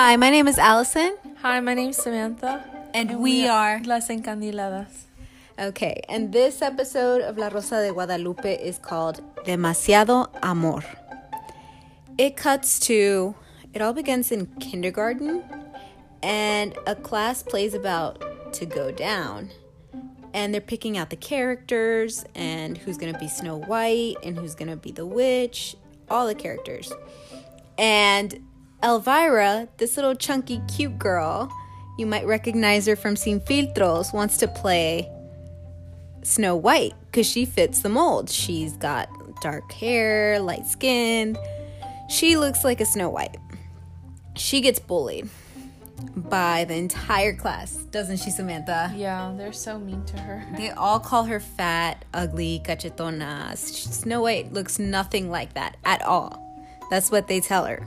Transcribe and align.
Hi, 0.00 0.14
my 0.14 0.30
name 0.30 0.46
is 0.46 0.58
Allison. 0.58 1.16
Hi, 1.42 1.58
my 1.58 1.74
name's 1.74 1.96
Samantha. 1.96 2.64
And, 2.94 3.18
we, 3.18 3.48
are. 3.48 3.80
Las 3.84 4.06
Encandiladas. 4.06 5.06
Okay, 5.58 6.00
and 6.08 6.32
this 6.32 6.62
episode 6.62 7.20
of 7.20 7.36
La 7.36 7.48
Rosa 7.48 7.84
de 7.84 7.92
Guadalupe 7.92 8.62
is 8.62 8.78
called 8.78 9.20
Demasiado 9.44 10.28
Amor. 10.40 10.84
It 12.16 12.36
cuts 12.36 12.78
to, 12.86 13.34
it 13.74 13.82
all 13.82 13.92
begins 13.92 14.30
in 14.30 14.46
kindergarten, 14.60 15.42
and 16.22 16.78
a 16.86 16.94
class 16.94 17.42
plays 17.42 17.74
about 17.74 18.52
to 18.52 18.66
go 18.66 18.92
down. 18.92 19.50
And 20.32 20.54
they're 20.54 20.60
picking 20.60 20.96
out 20.96 21.10
the 21.10 21.16
characters 21.16 22.24
and 22.36 22.78
who's 22.78 22.98
gonna 22.98 23.18
be 23.18 23.26
Snow 23.26 23.56
White 23.56 24.14
and 24.22 24.38
who's 24.38 24.54
gonna 24.54 24.76
be 24.76 24.92
the 24.92 25.06
witch, 25.06 25.74
all 26.08 26.28
the 26.28 26.36
characters. 26.36 26.92
And 27.76 28.47
Elvira, 28.82 29.68
this 29.78 29.96
little 29.96 30.14
chunky, 30.14 30.60
cute 30.68 30.98
girl, 30.98 31.52
you 31.98 32.06
might 32.06 32.26
recognize 32.26 32.86
her 32.86 32.94
from 32.94 33.16
Sin 33.16 33.40
Filtros, 33.40 34.14
wants 34.14 34.36
to 34.38 34.48
play 34.48 35.10
Snow 36.22 36.54
White 36.54 36.94
because 37.06 37.26
she 37.26 37.44
fits 37.44 37.82
the 37.82 37.88
mold. 37.88 38.30
She's 38.30 38.74
got 38.74 39.08
dark 39.40 39.72
hair, 39.72 40.38
light 40.38 40.66
skin. 40.66 41.36
She 42.08 42.36
looks 42.36 42.62
like 42.64 42.80
a 42.80 42.86
Snow 42.86 43.10
White. 43.10 43.36
She 44.36 44.60
gets 44.60 44.78
bullied 44.78 45.28
by 46.14 46.64
the 46.64 46.74
entire 46.74 47.34
class, 47.34 47.74
doesn't 47.74 48.18
she, 48.18 48.30
Samantha? 48.30 48.92
Yeah, 48.94 49.34
they're 49.36 49.52
so 49.52 49.78
mean 49.78 50.04
to 50.04 50.18
her. 50.18 50.44
They 50.56 50.70
all 50.70 51.00
call 51.00 51.24
her 51.24 51.40
fat, 51.40 52.04
ugly, 52.14 52.62
cachetona. 52.64 53.56
Snow 53.56 54.22
White 54.22 54.52
looks 54.52 54.78
nothing 54.78 55.30
like 55.30 55.54
that 55.54 55.76
at 55.84 56.02
all. 56.02 56.44
That's 56.90 57.10
what 57.10 57.26
they 57.26 57.40
tell 57.40 57.64
her. 57.64 57.84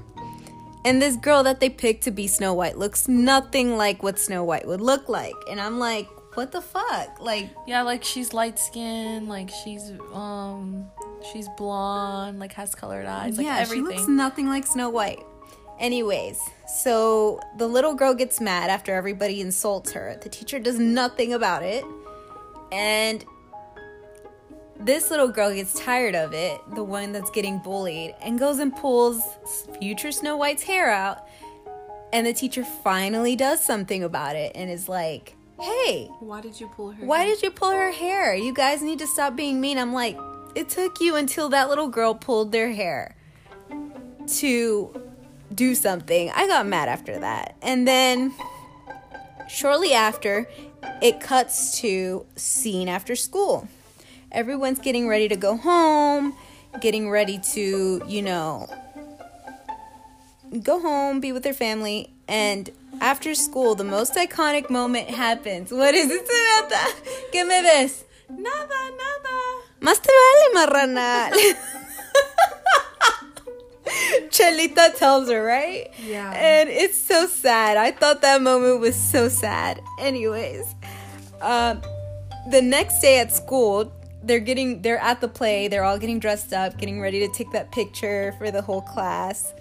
And 0.84 1.02
this 1.02 1.16
girl 1.16 1.44
that 1.44 1.60
they 1.60 1.70
picked 1.70 2.04
to 2.06 2.12
be 2.12 2.28
Snow 2.28 2.54
White 2.54 2.78
looks 2.78 3.08
nothing 3.08 3.78
like 3.78 4.02
what 4.02 4.18
Snow 4.18 4.44
White 4.44 4.68
would 4.68 4.82
look 4.82 5.08
like. 5.10 5.36
And 5.50 5.60
I'm 5.62 5.78
like, 5.78 6.08
what 6.36 6.52
the 6.52 6.62
fuck? 6.62 7.20
Like, 7.22 7.50
Yeah, 7.68 7.84
like 7.84 8.04
she's 8.04 8.34
light 8.34 8.58
skinned, 8.58 9.28
like 9.30 9.50
she's 9.64 9.92
um 10.14 10.90
she's 11.32 11.48
blonde, 11.58 12.40
like 12.40 12.54
has 12.54 12.74
colored 12.74 13.06
eyes, 13.06 13.38
like 13.38 13.46
yeah, 13.46 13.58
everything. 13.60 13.86
she 13.92 13.96
looks 13.98 14.08
nothing 14.08 14.48
like 14.48 14.66
Snow 14.66 14.90
White. 14.90 15.24
Anyways, 15.80 16.40
so 16.82 17.40
the 17.58 17.68
little 17.68 17.94
girl 17.96 18.14
gets 18.14 18.40
mad 18.40 18.70
after 18.70 18.94
everybody 18.94 19.42
insults 19.42 19.92
her. 19.92 20.18
The 20.22 20.30
teacher 20.30 20.60
does 20.60 20.80
nothing 20.80 21.34
about 21.34 21.64
it. 21.64 21.84
And 22.72 23.26
this 24.84 25.12
little 25.12 25.28
girl 25.28 25.54
gets 25.54 25.80
tired 25.80 26.16
of 26.16 26.34
it, 26.34 26.60
the 26.76 26.84
one 26.84 27.12
that's 27.12 27.30
getting 27.30 27.60
bullied, 27.60 28.16
and 28.22 28.40
goes 28.40 28.60
and 28.60 28.76
pulls 28.76 29.22
future 29.80 30.12
Snow 30.12 30.38
White's 30.38 30.64
hair 30.64 30.90
out. 30.92 31.28
And 32.14 32.28
the 32.28 32.34
teacher 32.34 32.64
finally 32.64 33.36
does 33.36 33.64
something 33.64 34.04
about 34.04 34.36
it 34.36 34.52
and 34.56 34.70
is 34.70 34.90
like, 34.90 35.36
hey, 35.60 36.08
Why 36.20 36.42
did 36.42 36.60
you 36.60 36.68
pull 36.68 36.90
her? 36.92 36.98
Hair? 36.98 37.06
Why 37.06 37.26
did 37.26 37.42
you 37.42 37.52
pull 37.52 37.72
her 37.72 37.92
hair? 37.92 38.36
You 38.36 38.54
guys 38.54 38.82
need 38.82 39.00
to 39.00 39.08
stop 39.08 39.36
being 39.36 39.62
mean. 39.62 39.78
I'm 39.78 39.94
like, 39.94 40.18
it 40.56 40.68
took 40.68 41.00
you 41.00 41.16
until 41.16 41.50
that 41.50 41.70
little 41.70 41.88
girl 41.88 42.14
pulled 42.14 42.52
their 42.52 42.72
hair 42.72 43.16
to 44.28 45.02
do 45.54 45.76
something. 45.76 46.32
I 46.32 46.48
got 46.48 46.66
mad 46.66 46.90
after 46.90 47.18
that. 47.20 47.56
And 47.62 47.88
then 47.88 48.34
shortly 49.48 49.94
after, 49.94 50.50
it 51.02 51.22
cuts 51.22 51.80
to 51.82 52.26
scene 52.36 52.90
after 52.90 53.16
school. 53.16 53.68
Everyone's 54.32 54.80
getting 54.80 55.08
ready 55.08 55.28
to 55.28 55.36
go 55.36 55.58
home, 55.58 56.34
getting 56.80 57.10
ready 57.10 57.40
to, 57.54 58.02
you 58.08 58.22
know, 58.22 58.70
go 60.64 60.80
home, 60.80 61.20
be 61.20 61.32
with 61.32 61.44
their 61.44 61.54
family, 61.54 62.14
and 62.28 62.70
after 63.02 63.36
school, 63.36 63.76
the 63.76 63.84
most 63.84 64.16
iconic 64.16 64.70
moment 64.70 65.10
happens. 65.10 65.72
What 65.72 65.94
is 65.96 66.10
it, 66.10 66.26
Samantha? 66.28 67.02
¿Qué 67.34 67.46
me 67.46 67.62
ves? 67.62 68.06
Nada, 68.30 68.92
nada. 68.92 69.62
Más 69.82 70.02
te 70.02 70.10
vale, 70.10 70.54
marrana. 70.54 71.32
Chelita 74.30 74.96
tells 74.96 75.30
her, 75.30 75.44
right? 75.44 75.92
Yeah. 76.02 76.32
And 76.32 76.70
it's 76.70 76.98
so 76.98 77.28
sad. 77.28 77.76
I 77.76 77.92
thought 77.92 78.22
that 78.22 78.42
moment 78.42 78.80
was 78.80 78.96
so 78.96 79.28
sad. 79.28 79.82
Anyways, 80.00 80.74
um, 81.42 81.82
the 82.50 82.62
next 82.62 83.02
day 83.02 83.20
at 83.20 83.34
school, 83.34 83.92
they're 84.24 84.40
getting 84.40 84.82
they're 84.82 84.98
at 85.00 85.22
the 85.22 85.28
play. 85.28 85.68
They're 85.68 85.84
all 85.84 85.98
getting 85.98 86.20
dressed 86.20 86.54
up, 86.54 86.78
getting 86.78 87.02
ready 87.02 87.20
to 87.28 87.34
take 87.34 87.52
that 87.52 87.72
picture 87.72 88.34
for 88.38 88.52
the 88.52 88.62
whole 88.62 88.82
class. 88.82 89.54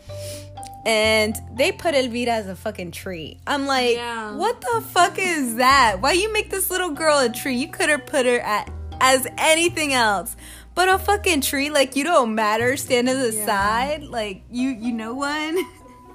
And 0.87 1.37
they 1.55 1.73
put 1.73 1.95
Elvira 1.95 2.33
as 2.33 2.47
a 2.49 2.57
fucking 2.57 2.93
tree. 2.93 3.39
I'm 3.47 3.67
like, 3.67 3.97
Yeah. 3.97 4.35
what 4.35 4.61
the 4.61 4.81
fuck 4.81 5.17
is 5.19 5.57
that? 5.57 6.01
Why 6.01 6.13
you 6.13 6.33
make 6.33 6.51
this 6.51 6.71
little 6.71 6.91
girl 6.91 7.19
a 7.19 7.29
tree? 7.29 7.57
You 7.57 7.69
could 7.69 7.91
have 7.91 8.07
put 8.07 8.25
her 8.27 8.41
at 8.41 8.71
as 9.01 9.27
anything 9.39 9.93
else. 9.93 10.37
But 10.75 10.89
a 10.89 10.99
fucking 10.99 11.43
tree, 11.43 11.69
like 11.69 11.97
you 11.97 12.05
don't 12.05 12.35
matter, 12.35 12.77
stand 12.77 13.09
to 13.09 13.15
the 13.15 13.33
Yeah. 13.37 13.45
side, 13.47 14.03
like 14.05 14.43
you 14.51 14.71
you 14.71 14.93
know 14.93 15.15
one. 15.15 15.59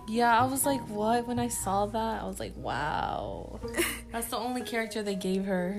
Yeah, 0.07 0.39
I 0.39 0.45
was 0.45 0.65
like, 0.65 0.81
what? 0.87 1.27
When 1.27 1.39
I 1.39 1.47
saw 1.47 1.87
that, 1.87 2.21
I 2.21 2.25
was 2.25 2.39
like, 2.39 2.53
wow. 2.55 3.59
That's 4.11 4.27
the 4.27 4.37
only 4.37 4.61
character 4.61 5.01
they 5.03 5.15
gave 5.15 5.45
her. 5.45 5.77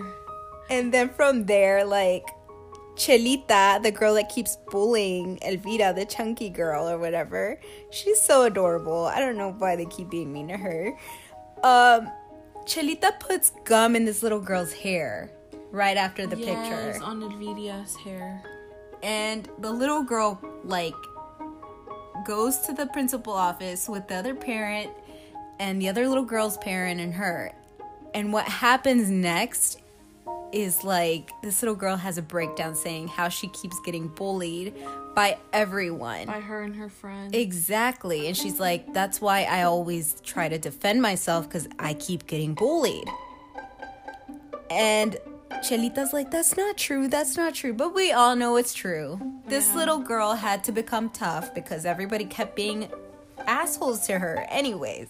And 0.69 0.93
then 0.93 1.09
from 1.11 1.47
there, 1.47 1.85
like 1.85 2.25
Chelita, 2.97 3.83
the 3.83 3.91
girl 3.91 4.15
that 4.15 4.29
keeps 4.29 4.57
bullying 4.71 5.39
Elvira, 5.43 5.93
the 5.93 6.05
chunky 6.07 6.49
girl 6.49 6.89
or 6.89 6.99
whatever, 6.99 7.61
she's 7.91 8.21
so 8.21 8.43
adorable. 8.45 9.05
I 9.07 9.21
don't 9.21 9.37
know 9.37 9.53
why 9.53 9.77
they 9.77 9.87
keep 9.87 10.11
being 10.11 10.33
mean 10.33 10.49
to 10.49 10.57
her. 10.57 10.97
Um, 11.63 12.11
Chelita 12.65 13.19
puts 13.21 13.53
gum 13.65 13.95
in 13.97 14.05
this 14.05 14.23
little 14.23 14.41
girl's 14.41 14.73
hair 14.73 15.31
right 15.71 15.97
after 15.97 16.27
the 16.27 16.37
Yes, 16.39 16.47
picture, 16.49 17.05
on 17.05 17.23
Elvira's 17.23 17.95
hair. 17.97 18.43
and 19.03 19.49
the 19.59 19.71
little 19.71 20.03
girl 20.03 20.41
like 20.65 20.95
goes 22.27 22.59
to 22.61 22.73
the 22.73 22.87
principal 22.87 23.33
office 23.33 23.89
with 23.89 24.09
the 24.09 24.15
other 24.17 24.35
parent 24.35 24.91
and 25.61 25.81
the 25.81 25.89
other 25.89 26.09
little 26.09 26.25
girl's 26.25 26.57
parent 26.59 27.01
and 27.01 27.15
her. 27.15 27.53
And 28.15 28.33
what 28.33 28.47
happens 28.47 29.11
next 29.11 29.81
is 30.53 30.85
like 30.85 31.31
this 31.43 31.63
little 31.63 31.75
girl 31.75 31.97
has 31.97 32.19
a 32.19 32.23
breakdown 32.23 32.75
saying 32.75 33.09
how 33.09 33.29
she 33.29 33.49
keeps 33.49 33.79
getting 33.81 34.09
bullied 34.09 34.75
by 35.15 35.39
everyone. 35.53 36.27
By 36.27 36.41
her 36.41 36.63
and 36.63 36.75
her 36.77 36.89
friend. 36.89 37.35
Exactly. 37.35 38.27
And 38.27 38.37
she's 38.37 38.61
like, 38.61 38.93
that's 38.93 39.21
why 39.21 39.45
I 39.45 39.63
always 39.63 40.21
try 40.23 40.49
to 40.49 40.59
defend 40.59 41.01
myself 41.03 41.49
because 41.49 41.69
I 41.79 41.95
keep 41.95 42.27
getting 42.27 42.55
bullied. 42.55 43.09
And 44.71 45.17
Chelita's 45.63 46.13
like, 46.13 46.31
that's 46.31 46.57
not 46.57 46.77
true. 46.77 47.09
That's 47.09 47.37
not 47.37 47.55
true. 47.55 47.73
But 47.73 47.95
we 47.95 48.13
all 48.13 48.37
know 48.37 48.57
it's 48.57 48.75
true. 48.75 49.19
This 49.47 49.69
Yeah. 49.71 49.77
little 49.77 49.99
girl 49.99 50.35
had 50.35 50.65
to 50.65 50.73
become 50.73 51.09
tough 51.11 51.55
because 51.55 51.85
everybody 51.87 52.25
kept 52.25 52.57
being 52.57 52.89
assholes 53.47 54.07
to 54.09 54.19
her, 54.19 54.45
anyways. 54.51 55.09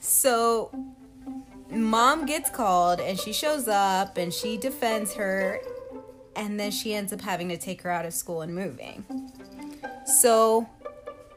So 0.00 0.70
mom 1.72 2.26
gets 2.26 2.50
called 2.50 3.00
and 3.00 3.18
she 3.18 3.32
shows 3.32 3.68
up 3.68 4.16
and 4.18 4.32
she 4.32 4.56
defends 4.56 5.14
her 5.14 5.60
and 6.36 6.58
then 6.58 6.70
she 6.70 6.94
ends 6.94 7.12
up 7.12 7.20
having 7.20 7.48
to 7.48 7.56
take 7.56 7.82
her 7.82 7.90
out 7.90 8.06
of 8.06 8.14
school 8.14 8.42
and 8.42 8.54
moving. 8.54 9.04
So 10.06 10.68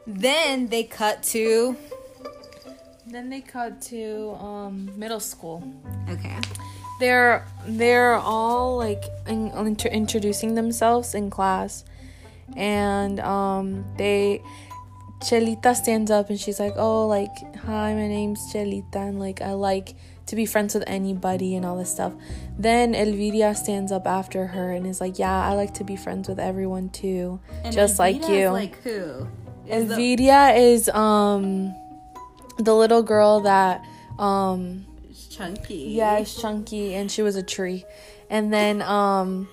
then 0.06 0.68
they 0.68 0.84
cut 0.84 1.22
to 1.34 1.76
Then 3.06 3.30
they 3.30 3.40
cut 3.40 3.80
to 3.82 4.30
um, 4.40 4.90
middle 4.98 5.20
school. 5.20 5.62
okay. 6.08 6.38
They're 6.98 7.46
they're 7.66 8.14
all 8.14 8.78
like 8.78 9.04
in, 9.26 9.48
inter- 9.48 9.90
introducing 9.90 10.54
themselves 10.54 11.14
in 11.14 11.28
class, 11.28 11.84
and 12.56 13.20
um, 13.20 13.84
they 13.98 14.40
Chelita 15.20 15.74
stands 15.76 16.10
up 16.10 16.30
and 16.30 16.40
she's 16.40 16.58
like, 16.58 16.72
"Oh, 16.76 17.06
like 17.06 17.36
hi, 17.66 17.92
my 17.92 18.08
name's 18.08 18.40
Chelita, 18.50 18.96
and 18.96 19.20
like 19.20 19.42
I 19.42 19.52
like 19.52 19.94
to 20.26 20.36
be 20.36 20.44
friends 20.46 20.74
with 20.74 20.84
anybody 20.86 21.54
and 21.56 21.64
all 21.64 21.76
this 21.76 21.90
stuff." 21.92 22.12
Then 22.58 22.94
Elvira 22.94 23.54
stands 23.54 23.92
up 23.92 24.06
after 24.06 24.46
her 24.48 24.72
and 24.72 24.86
is 24.86 25.00
like, 25.00 25.18
"Yeah, 25.18 25.48
I 25.48 25.54
like 25.54 25.74
to 25.74 25.84
be 25.84 25.96
friends 25.96 26.28
with 26.28 26.38
everyone 26.38 26.88
too, 26.90 27.40
just 27.70 27.98
like 27.98 28.16
Elvira 28.16 28.32
is 28.32 28.40
you." 28.40 28.50
Like 28.50 28.76
who? 28.82 29.26
Is 29.66 29.88
the- 29.88 29.94
Elvira 29.94 30.50
is 30.52 30.88
um 30.90 31.74
the 32.58 32.74
little 32.74 33.02
girl 33.02 33.40
that 33.40 33.84
um 34.18 34.86
chunky. 35.30 35.92
yeah, 35.96 36.18
it's 36.18 36.40
chunky, 36.40 36.94
and 36.94 37.10
she 37.10 37.22
was 37.22 37.36
a 37.36 37.42
tree. 37.42 37.84
And 38.30 38.52
then 38.52 38.82
um, 38.82 39.48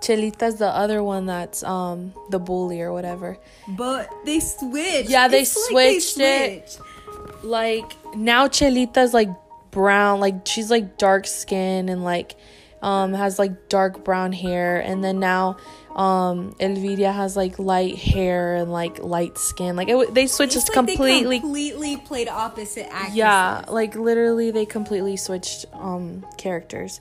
Chelita's 0.00 0.56
the 0.56 0.68
other 0.68 1.02
one 1.02 1.26
that's 1.26 1.62
um 1.64 2.12
the 2.30 2.38
bully 2.38 2.80
or 2.80 2.92
whatever. 2.92 3.36
But 3.68 4.08
they 4.24 4.40
switched. 4.40 5.10
Yeah, 5.10 5.28
they 5.28 5.42
It's 5.42 5.56
like 5.70 5.74
they 5.76 6.00
switched 6.00 6.20
it. 6.20 6.70
switched. 6.70 7.44
Like 7.44 7.92
now, 8.16 8.46
Chelita's 8.48 9.12
like 9.12 9.28
brown, 9.76 10.20
like 10.20 10.46
she's 10.46 10.70
like 10.70 10.96
dark 10.96 11.26
skin 11.26 11.90
and 11.90 12.02
like 12.02 12.34
um, 12.80 13.12
has 13.12 13.38
like 13.38 13.68
dark 13.68 14.04
brown 14.04 14.32
hair, 14.32 14.80
and 14.80 15.04
then 15.04 15.20
now 15.20 15.58
um, 15.94 16.54
Elviria 16.58 17.12
has 17.12 17.36
like 17.36 17.58
light 17.58 17.96
hair 17.96 18.56
and 18.56 18.72
like 18.72 19.00
light 19.00 19.36
skin. 19.36 19.76
Like 19.76 19.90
it, 19.90 20.14
they 20.14 20.28
switched 20.28 20.54
just 20.54 20.70
like 20.70 20.74
completely, 20.74 21.40
completely 21.40 21.98
played 21.98 22.28
opposite 22.28 22.86
actresses. 22.90 23.16
Yeah, 23.16 23.66
like 23.68 23.94
literally 23.94 24.50
they 24.50 24.64
completely 24.64 25.18
switched 25.18 25.66
um 25.74 26.24
characters. 26.38 27.00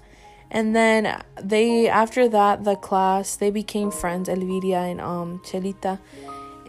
And 0.51 0.75
then 0.75 1.23
they 1.41 1.87
after 1.87 2.27
that 2.27 2.65
the 2.65 2.75
class 2.75 3.37
they 3.37 3.51
became 3.51 3.89
friends 3.89 4.27
Elviria 4.27 4.91
and 4.91 4.99
um 4.99 5.39
Chelita 5.45 5.97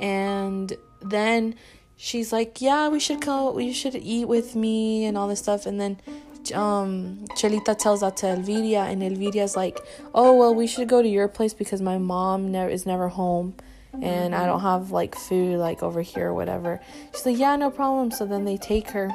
and 0.01 0.73
then 1.03 1.57
she's 1.97 2.33
like 2.33 2.61
yeah 2.61 2.89
we 2.89 3.01
should 3.01 3.21
go 3.21 3.59
you 3.59 3.73
should 3.73 3.95
eat 3.95 4.27
with 4.27 4.55
me 4.55 5.05
and 5.05 5.17
all 5.17 5.29
this 5.29 5.41
stuff. 5.41 5.67
And 5.67 5.81
then 5.81 5.99
um 6.55 7.27
Chelita 7.37 7.77
tells 7.77 8.01
that 8.01 8.17
to 8.19 8.27
Elviria 8.27 8.91
and 8.91 9.03
Elviria's 9.03 9.57
like 9.57 9.79
oh 10.15 10.35
well 10.35 10.55
we 10.55 10.67
should 10.67 10.89
go 10.89 11.03
to 11.03 11.09
your 11.09 11.29
place 11.29 11.55
because 11.55 11.81
my 11.81 11.99
mom 11.99 12.53
never 12.53 12.71
is 12.71 12.87
never 12.87 13.09
home 13.09 13.55
and 14.01 14.35
I 14.35 14.45
don't 14.45 14.61
have 14.61 14.91
like 14.91 15.15
food 15.15 15.59
like 15.59 15.83
over 15.83 16.03
here 16.03 16.29
or 16.29 16.35
whatever. 16.35 16.81
She's 17.13 17.27
like 17.27 17.39
yeah 17.39 17.57
no 17.57 17.71
problem. 17.71 18.11
So 18.11 18.27
then 18.27 18.45
they 18.45 18.57
take 18.57 18.91
her 18.91 19.11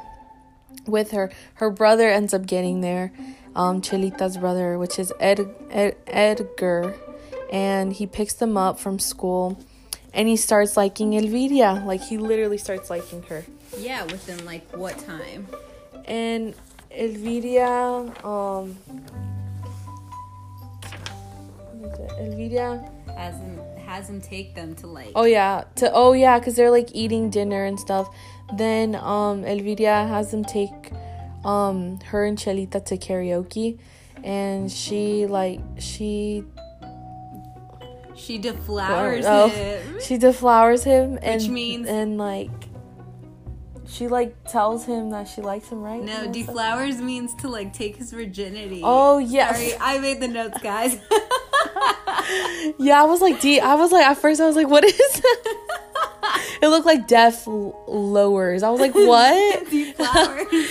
with 0.87 1.11
her. 1.11 1.31
Her 1.55 1.69
brother 1.69 2.09
ends 2.09 2.33
up 2.33 2.45
getting 2.45 2.81
there 2.81 3.11
um, 3.55 3.81
Chelita's 3.81 4.37
brother, 4.37 4.77
which 4.77 4.97
is 4.97 5.11
Ed, 5.19 5.53
Ed, 5.69 5.95
Edgar, 6.07 6.95
and 7.51 7.93
he 7.93 8.07
picks 8.07 8.33
them 8.33 8.57
up 8.57 8.79
from 8.79 8.99
school, 8.99 9.59
and 10.13 10.27
he 10.27 10.35
starts 10.35 10.77
liking 10.77 11.11
Elviria. 11.11 11.85
Like 11.85 12.01
he 12.01 12.17
literally 12.17 12.57
starts 12.57 12.89
liking 12.89 13.23
her. 13.23 13.45
Yeah, 13.77 14.03
within 14.03 14.43
like 14.45 14.69
what 14.75 14.97
time? 14.99 15.47
And 16.05 16.53
Elviria, 16.91 18.25
um, 18.25 18.77
Elviria 22.19 22.89
has 23.15 23.35
him 23.35 23.59
has 23.85 24.09
him 24.09 24.21
take 24.21 24.55
them 24.55 24.75
to 24.75 24.87
like. 24.87 25.11
Oh 25.15 25.25
yeah, 25.25 25.63
to 25.75 25.91
oh 25.93 26.13
yeah, 26.13 26.39
cause 26.39 26.55
they're 26.55 26.71
like 26.71 26.89
eating 26.93 27.29
dinner 27.29 27.65
and 27.65 27.79
stuff. 27.79 28.13
Then 28.57 28.95
um, 28.95 29.43
Elviria 29.43 30.07
has 30.07 30.31
them 30.31 30.43
take 30.43 30.91
um 31.45 31.99
her 32.01 32.25
and 32.25 32.37
Chelita 32.37 32.83
to 32.85 32.97
karaoke 32.97 33.79
and 34.23 34.71
she 34.71 35.25
like 35.25 35.59
she 35.79 36.43
she 38.15 38.39
deflowers 38.39 39.23
oh, 39.25 39.47
him. 39.49 39.99
She 40.01 40.17
deflowers 40.17 40.83
him 40.83 41.17
and 41.21 41.41
Which 41.41 41.49
means 41.49 41.87
and 41.87 42.17
like 42.17 42.49
she 43.91 44.07
like 44.07 44.49
tells 44.49 44.85
him 44.85 45.09
that 45.09 45.27
she 45.27 45.41
likes 45.41 45.67
him, 45.69 45.81
right? 45.81 46.01
No, 46.01 46.27
deflowers 46.27 46.99
means 47.01 47.35
to 47.35 47.49
like 47.49 47.73
take 47.73 47.97
his 47.97 48.11
virginity. 48.11 48.81
Oh 48.83 49.17
yes. 49.17 49.57
Sorry, 49.57 49.73
I 49.81 49.99
made 49.99 50.21
the 50.21 50.29
notes, 50.29 50.61
guys. 50.61 50.93
yeah, 52.79 53.01
I 53.01 53.03
was 53.03 53.19
like, 53.21 53.41
D. 53.41 53.59
I 53.59 53.75
was 53.75 53.91
like, 53.91 54.05
at 54.05 54.17
first, 54.17 54.39
I 54.39 54.47
was 54.47 54.55
like, 54.55 54.69
what 54.69 54.85
is? 54.85 55.21
it 56.61 56.69
looked 56.69 56.85
like 56.85 57.07
death 57.07 57.45
lowers. 57.47 58.63
I 58.63 58.69
was 58.69 58.79
like, 58.79 58.95
what? 58.95 59.67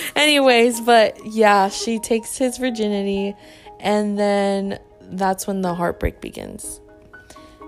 Anyways, 0.15 0.81
but 0.81 1.17
yeah, 1.25 1.69
she 1.69 1.99
takes 1.99 2.37
his 2.37 2.57
virginity, 2.57 3.35
and 3.79 4.17
then 4.17 4.79
that's 4.99 5.45
when 5.45 5.61
the 5.61 5.75
heartbreak 5.75 6.21
begins. 6.21 6.81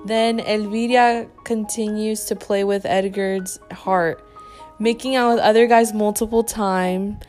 Then 0.05 0.39
Elvira 0.39 1.27
continues 1.45 2.25
to 2.25 2.35
play 2.35 2.63
with 2.63 2.85
Edgar's 2.85 3.59
heart, 3.71 4.25
making 4.79 5.15
out 5.15 5.33
with 5.35 5.39
other 5.39 5.67
guys 5.67 5.93
multiple 5.93 6.43
times 6.43 7.23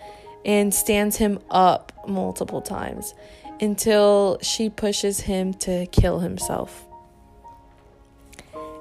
and 0.45 0.75
stands 0.75 1.17
him 1.17 1.39
up 1.51 1.93
multiple 2.07 2.61
times 2.61 3.15
until 3.61 4.39
she 4.43 4.69
pushes 4.69 5.21
him 5.21 5.55
to 5.55 5.87
kill 5.87 6.19
himself. 6.19 6.85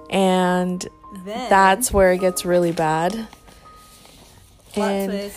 And 0.10 0.86
then, 1.26 1.50
that's 1.50 1.92
where 1.92 2.14
it 2.14 2.20
gets 2.20 2.46
really 2.46 2.72
bad. 2.72 3.28
And, 4.76 5.32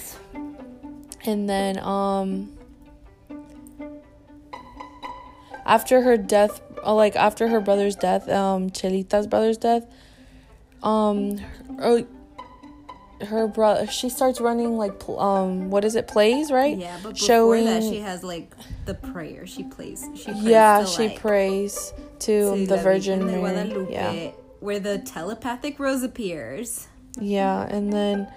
and 1.25 1.49
then 1.49 1.79
um 1.81 2.56
after 5.67 6.03
her 6.03 6.17
death 6.17 6.61
uh, 6.85 6.95
like 6.95 7.17
after 7.17 7.49
her 7.49 7.61
brother's 7.61 7.97
death, 7.97 8.29
um 8.29 8.71
Chelita's 8.71 9.27
brother's 9.27 9.59
death, 9.59 9.87
um 10.83 11.39
her, 11.79 12.05
her 13.27 13.49
brother 13.49 13.87
she 13.87 14.09
starts 14.09 14.41
running 14.41 14.77
like 14.77 14.93
um 15.09 15.71
what 15.71 15.85
is 15.85 15.97
it 15.97 16.07
plays 16.07 16.51
right? 16.51 16.77
Yeah 16.79 16.99
but 17.03 17.15
before 17.15 17.27
showing 17.27 17.65
that 17.65 17.83
she 17.83 18.01
has 18.01 18.23
like 18.23 18.53
the 18.85 18.95
prayer. 18.95 19.47
She 19.47 19.65
plays 19.65 20.07
she 20.15 20.33
prays 20.33 20.45
yeah 20.45 20.81
to, 20.81 20.87
she 20.87 21.09
like, 21.09 21.21
prays 21.21 21.93
to, 22.21 22.55
to 22.55 22.67
the, 22.67 22.77
the 22.77 22.83
Virgin 22.83 23.27
Mary 23.27 23.87
yeah. 23.91 24.31
Where 24.61 24.81
the 24.81 24.99
telepathic 24.99 25.79
rose 25.79 26.03
appears. 26.03 26.89
Yeah 27.19 27.67
and 27.69 27.93
then 27.93 28.29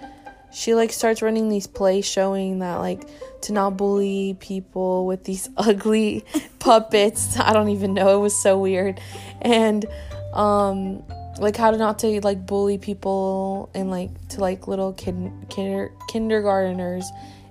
she 0.52 0.74
like 0.74 0.92
starts 0.92 1.22
running 1.22 1.48
these 1.48 1.66
plays 1.66 2.06
showing 2.06 2.60
that 2.60 2.76
like 2.76 3.02
to 3.42 3.52
not 3.52 3.76
bully 3.76 4.36
people 4.40 5.06
with 5.06 5.24
these 5.24 5.48
ugly 5.56 6.24
puppets. 6.58 7.38
I 7.38 7.52
don't 7.52 7.68
even 7.70 7.94
know. 7.94 8.16
It 8.18 8.20
was 8.20 8.40
so 8.40 8.58
weird. 8.58 9.00
And 9.42 9.86
um 10.34 11.02
like 11.38 11.56
how 11.56 11.70
to 11.70 11.78
not 11.78 11.98
to 12.00 12.20
like 12.20 12.44
bully 12.46 12.76
people 12.76 13.70
and 13.74 13.90
like 13.90 14.10
to 14.28 14.40
like 14.40 14.68
little 14.68 14.92
kid 14.92 15.14
kinder, 15.54 15.92
kindergarteners. 16.10 17.04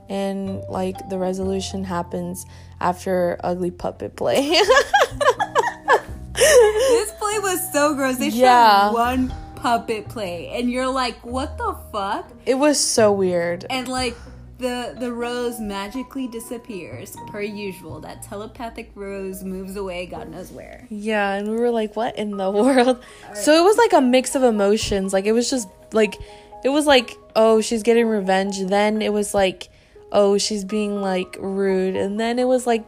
And 0.09 0.61
like 0.69 1.09
the 1.09 1.19
resolution 1.19 1.83
happens 1.83 2.45
after 2.81 3.39
ugly 3.43 3.71
puppet 3.71 4.15
play. 4.15 4.59
This 6.39 7.11
play 7.11 7.39
was 7.39 7.73
so 7.73 7.95
gross. 7.95 8.17
They 8.17 8.29
yeah. 8.29 8.87
showed 8.87 8.93
one 8.93 9.33
puppet 9.61 10.07
play 10.09 10.49
and 10.49 10.69
you're 10.71 10.87
like 10.87 11.23
what 11.25 11.57
the 11.57 11.75
fuck? 11.91 12.29
It 12.45 12.55
was 12.55 12.79
so 12.79 13.11
weird. 13.11 13.65
And 13.69 13.87
like 13.87 14.15
the 14.57 14.95
the 14.99 15.11
rose 15.11 15.59
magically 15.59 16.27
disappears 16.27 17.15
per 17.27 17.41
usual. 17.41 17.99
That 18.01 18.23
telepathic 18.23 18.91
rose 18.95 19.43
moves 19.43 19.75
away 19.75 20.05
god 20.05 20.29
knows 20.29 20.51
where. 20.51 20.85
Yeah 20.89 21.33
and 21.33 21.49
we 21.49 21.57
were 21.57 21.71
like 21.71 21.95
what 21.95 22.17
in 22.17 22.37
the 22.37 22.49
world? 22.61 23.01
Right. 23.27 23.37
so 23.37 23.53
it 23.53 23.63
was 23.63 23.77
like 23.77 23.93
a 23.93 24.01
mix 24.01 24.35
of 24.35 24.43
emotions. 24.43 25.13
Like 25.13 25.25
it 25.25 25.33
was 25.33 25.49
just 25.49 25.67
like 25.93 26.15
it 26.63 26.69
was 26.69 26.85
like 26.85 27.17
oh 27.35 27.61
she's 27.61 27.83
getting 27.83 28.07
revenge. 28.07 28.59
Then 28.59 29.01
it 29.01 29.13
was 29.13 29.33
like 29.33 29.69
oh 30.11 30.37
she's 30.37 30.65
being 30.65 31.01
like 31.01 31.37
rude. 31.39 31.95
And 31.95 32.19
then 32.19 32.39
it 32.39 32.45
was 32.45 32.65
like 32.67 32.83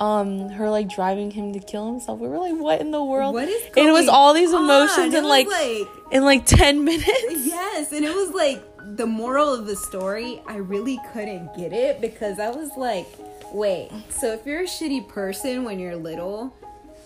um 0.00 0.48
her 0.48 0.68
like 0.70 0.88
driving 0.88 1.30
him 1.30 1.52
to 1.52 1.60
kill 1.60 1.86
himself 1.86 2.18
we 2.18 2.26
were 2.26 2.38
like 2.38 2.54
what 2.54 2.80
in 2.80 2.90
the 2.90 3.04
world 3.04 3.34
what 3.34 3.48
is 3.48 3.62
and 3.76 3.86
it 3.86 3.92
was 3.92 4.08
all 4.08 4.34
these 4.34 4.52
emotions 4.52 5.14
in 5.14 5.24
like, 5.24 5.46
like 5.46 5.86
in 6.10 6.24
like 6.24 6.44
10 6.46 6.84
minutes 6.84 7.46
yes 7.46 7.92
and 7.92 8.04
it 8.04 8.14
was 8.14 8.30
like 8.30 8.62
the 8.96 9.06
moral 9.06 9.52
of 9.52 9.66
the 9.66 9.76
story, 9.76 10.42
I 10.46 10.56
really 10.56 10.98
couldn't 11.12 11.54
get 11.56 11.72
it 11.72 12.00
because 12.00 12.38
I 12.38 12.50
was 12.50 12.70
like, 12.76 13.06
wait, 13.52 13.90
so 14.08 14.32
if 14.32 14.46
you're 14.46 14.62
a 14.62 14.66
shitty 14.66 15.08
person 15.08 15.64
when 15.64 15.78
you're 15.78 15.96
little, 15.96 16.54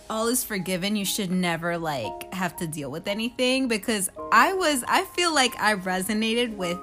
all 0.09 0.29
is 0.29 0.45
forgiven. 0.45 0.97
You 0.97 1.05
should 1.05 1.31
never 1.31 1.79
like 1.79 2.33
have 2.33 2.57
to 2.59 2.67
deal 2.67 2.91
with 2.91 3.09
anything 3.09 3.69
because 3.69 4.11
I 4.33 4.53
was, 4.53 4.85
I 4.87 5.05
feel 5.05 5.35
like 5.35 5.59
I 5.59 5.75
resonated 5.75 6.57
with 6.57 6.79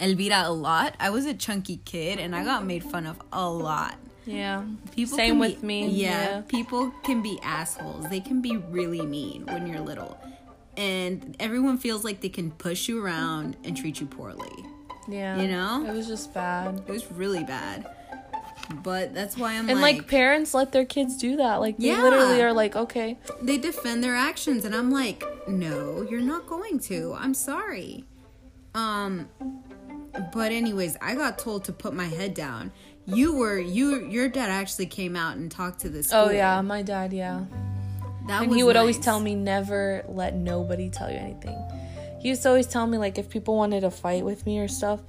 Elvira 0.00 0.44
a 0.46 0.52
lot. 0.52 0.96
I 0.98 1.10
was 1.10 1.26
a 1.26 1.34
chunky 1.34 1.80
kid 1.84 2.18
and 2.18 2.34
I 2.34 2.44
got 2.44 2.64
made 2.64 2.82
fun 2.82 3.06
of 3.06 3.20
a 3.32 3.48
lot. 3.48 3.98
Yeah. 4.26 4.64
People 4.92 5.16
Same 5.16 5.38
with 5.38 5.60
be, 5.60 5.66
me. 5.66 5.88
Yeah, 5.88 6.08
yeah. 6.08 6.40
People 6.42 6.90
can 7.02 7.22
be 7.22 7.38
assholes. 7.42 8.08
They 8.08 8.20
can 8.20 8.40
be 8.40 8.56
really 8.56 9.04
mean 9.04 9.46
when 9.46 9.66
you're 9.66 9.80
little 9.80 10.18
and 10.76 11.36
everyone 11.40 11.78
feels 11.78 12.04
like 12.04 12.20
they 12.20 12.28
can 12.28 12.50
push 12.50 12.88
you 12.88 13.04
around 13.04 13.56
and 13.64 13.76
treat 13.76 14.00
you 14.00 14.06
poorly. 14.06 14.52
Yeah. 15.08 15.40
You 15.40 15.48
know? 15.48 15.86
It 15.86 15.94
was 15.94 16.06
just 16.06 16.32
bad. 16.34 16.82
It 16.86 16.90
was 16.90 17.10
really 17.12 17.44
bad. 17.44 17.90
But 18.82 19.12
that's 19.14 19.36
why 19.36 19.52
I'm 19.54 19.68
and 19.68 19.82
like, 19.82 19.98
like 19.98 20.08
parents 20.08 20.54
let 20.54 20.72
their 20.72 20.86
kids 20.86 21.18
do 21.18 21.36
that. 21.36 21.56
Like 21.56 21.76
they 21.76 21.88
yeah. 21.88 22.02
literally 22.02 22.42
are 22.42 22.52
like, 22.52 22.74
okay. 22.74 23.18
They 23.42 23.58
defend 23.58 24.02
their 24.02 24.16
actions 24.16 24.64
and 24.64 24.74
I'm 24.74 24.90
like, 24.90 25.22
no, 25.46 26.06
you're 26.08 26.22
not 26.22 26.46
going 26.46 26.78
to. 26.80 27.14
I'm 27.18 27.34
sorry. 27.34 28.04
Um 28.74 29.28
but 30.32 30.52
anyways, 30.52 30.96
I 31.02 31.14
got 31.14 31.38
told 31.38 31.64
to 31.64 31.72
put 31.72 31.92
my 31.92 32.06
head 32.06 32.34
down. 32.34 32.72
You 33.06 33.34
were 33.36 33.58
you 33.58 34.06
your 34.08 34.28
dad 34.28 34.50
actually 34.50 34.86
came 34.86 35.16
out 35.16 35.36
and 35.36 35.50
talked 35.50 35.80
to 35.80 35.88
this. 35.88 36.10
Oh 36.12 36.30
yeah, 36.30 36.60
my 36.62 36.82
dad, 36.82 37.12
yeah. 37.12 37.44
That 38.26 38.44
and 38.44 38.54
he 38.54 38.62
would 38.62 38.74
nice. 38.74 38.80
always 38.80 38.98
tell 38.98 39.20
me 39.20 39.34
never 39.34 40.04
let 40.08 40.34
nobody 40.34 40.88
tell 40.88 41.10
you 41.10 41.18
anything. 41.18 41.58
He 42.20 42.28
used 42.30 42.42
to 42.42 42.48
always 42.48 42.66
tell 42.66 42.86
me 42.86 42.96
like 42.96 43.18
if 43.18 43.28
people 43.28 43.56
wanted 43.56 43.82
to 43.82 43.90
fight 43.90 44.24
with 44.24 44.46
me 44.46 44.58
or 44.58 44.68
stuff, 44.68 45.00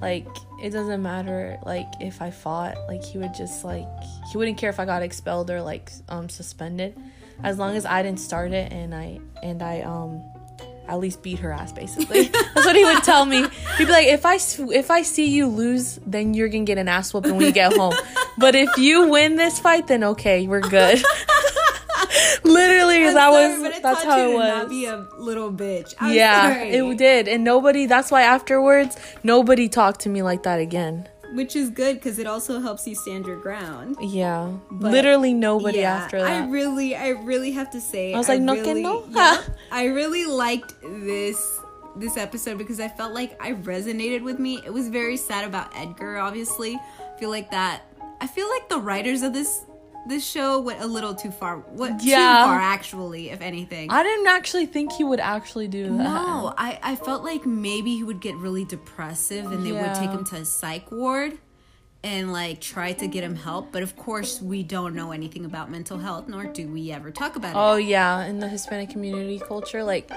like 0.00 0.26
it 0.62 0.70
doesn't 0.70 1.02
matter 1.02 1.58
like 1.66 1.88
if 2.00 2.22
I 2.22 2.30
fought, 2.30 2.76
like 2.88 3.04
he 3.04 3.18
would 3.18 3.34
just 3.34 3.64
like 3.64 3.86
he 4.32 4.38
wouldn't 4.38 4.56
care 4.56 4.70
if 4.70 4.80
I 4.80 4.86
got 4.86 5.02
expelled 5.02 5.50
or 5.50 5.60
like 5.60 5.92
um 6.08 6.30
suspended 6.30 6.96
as 7.42 7.58
long 7.58 7.76
as 7.76 7.84
I 7.84 8.02
didn't 8.02 8.20
start 8.20 8.52
it 8.52 8.72
and 8.72 8.94
I 8.94 9.20
and 9.42 9.62
I 9.62 9.82
um 9.82 10.22
at 10.88 10.98
least 10.98 11.22
beat 11.22 11.38
her 11.38 11.52
ass 11.52 11.72
basically 11.72 12.24
that's 12.24 12.66
what 12.66 12.76
he 12.76 12.84
would 12.84 13.02
tell 13.02 13.24
me 13.24 13.42
he'd 13.78 13.86
be 13.86 13.92
like 13.92 14.06
if 14.06 14.26
i 14.26 14.38
if 14.72 14.90
i 14.90 15.02
see 15.02 15.28
you 15.28 15.46
lose 15.46 15.98
then 16.06 16.34
you're 16.34 16.48
gonna 16.48 16.64
get 16.64 16.78
an 16.78 16.88
ass 16.88 17.12
whooping 17.14 17.36
when 17.36 17.46
you 17.46 17.52
get 17.52 17.72
home 17.72 17.94
but 18.36 18.54
if 18.54 18.76
you 18.78 19.08
win 19.08 19.36
this 19.36 19.58
fight, 19.58 19.86
then 19.86 20.04
okay, 20.04 20.46
we're 20.46 20.60
good. 20.60 21.02
Literally, 22.44 23.06
I'm 23.06 23.14
that 23.14 23.32
sorry, 23.32 23.62
was 23.62 23.80
that's 23.80 24.04
how 24.04 24.18
it 24.18 24.34
was. 24.34 24.48
Not 24.48 24.68
be 24.68 24.86
a 24.86 25.06
little 25.18 25.52
bitch. 25.52 25.94
I'm 25.98 26.14
yeah, 26.14 26.52
sorry. 26.52 26.70
it 26.70 26.98
did, 26.98 27.28
and 27.28 27.44
nobody. 27.44 27.86
That's 27.86 28.10
why 28.10 28.22
afterwards, 28.22 28.96
nobody 29.22 29.68
talked 29.68 30.00
to 30.00 30.08
me 30.08 30.22
like 30.22 30.42
that 30.42 30.60
again. 30.60 31.08
Which 31.32 31.56
is 31.56 31.70
good 31.70 31.96
because 31.96 32.18
it 32.18 32.26
also 32.26 32.60
helps 32.60 32.86
you 32.86 32.94
stand 32.94 33.26
your 33.26 33.40
ground. 33.40 33.96
Yeah, 34.00 34.52
But, 34.70 34.92
literally 34.92 35.34
nobody 35.34 35.78
yeah, 35.78 35.94
after 35.94 36.20
that. 36.20 36.30
I 36.30 36.46
really, 36.48 36.94
I 36.96 37.08
really 37.10 37.52
have 37.52 37.70
to 37.70 37.80
say, 37.80 38.14
I 38.14 38.18
was 38.18 38.28
like, 38.28 38.40
"No 38.40 38.54
que 38.54 38.64
really, 38.64 38.82
no." 38.82 39.04
yeah, 39.10 39.42
I 39.70 39.86
really 39.86 40.26
liked 40.26 40.74
this 40.82 41.60
this 41.96 42.16
episode 42.16 42.58
because 42.58 42.80
I 42.80 42.88
felt 42.88 43.14
like 43.14 43.40
I 43.42 43.52
resonated 43.52 44.22
with 44.22 44.38
me. 44.38 44.60
It 44.64 44.72
was 44.72 44.88
very 44.88 45.16
sad 45.16 45.46
about 45.46 45.76
Edgar. 45.76 46.18
Obviously, 46.18 46.74
I 46.74 47.18
feel 47.18 47.30
like 47.30 47.50
that. 47.50 47.82
I 48.20 48.26
feel 48.26 48.48
like 48.50 48.68
the 48.68 48.78
writers 48.78 49.22
of 49.22 49.32
this 49.32 49.64
this 50.06 50.26
show 50.28 50.60
went 50.60 50.80
a 50.82 50.86
little 50.86 51.14
too 51.14 51.30
far. 51.30 51.58
What 51.58 52.02
Yeah. 52.02 52.16
too 52.18 52.44
far, 52.46 52.60
actually, 52.60 53.30
if 53.30 53.40
anything. 53.40 53.90
I 53.90 54.02
didn't 54.02 54.26
actually 54.26 54.66
think 54.66 54.92
he 54.92 55.04
would 55.04 55.20
actually 55.20 55.68
do 55.68 55.84
that. 55.84 55.92
No, 55.92 56.54
I, 56.58 56.78
I 56.82 56.96
felt 56.96 57.24
like 57.24 57.46
maybe 57.46 57.94
he 57.96 58.02
would 58.04 58.20
get 58.20 58.34
really 58.36 58.64
depressive 58.64 59.50
and 59.50 59.64
they 59.64 59.72
would 59.72 59.94
take 59.94 60.10
him 60.10 60.24
to 60.26 60.36
a 60.36 60.44
psych 60.44 60.90
ward 60.90 61.38
and 62.02 62.32
like 62.32 62.60
try 62.60 62.92
to 62.92 63.06
get 63.06 63.24
him 63.24 63.34
help. 63.34 63.72
But 63.72 63.82
of 63.82 63.96
course, 63.96 64.40
we 64.42 64.62
don't 64.62 64.94
know 64.94 65.10
anything 65.12 65.44
about 65.46 65.70
mental 65.70 65.98
health, 65.98 66.28
nor 66.28 66.44
do 66.44 66.68
we 66.68 66.92
ever 66.92 67.10
talk 67.10 67.36
about 67.36 67.50
it. 67.50 67.58
Oh 67.58 67.76
yeah, 67.76 68.24
in 68.26 68.40
the 68.40 68.48
Hispanic 68.48 68.90
community 68.90 69.38
culture, 69.38 69.82
like 69.82 70.10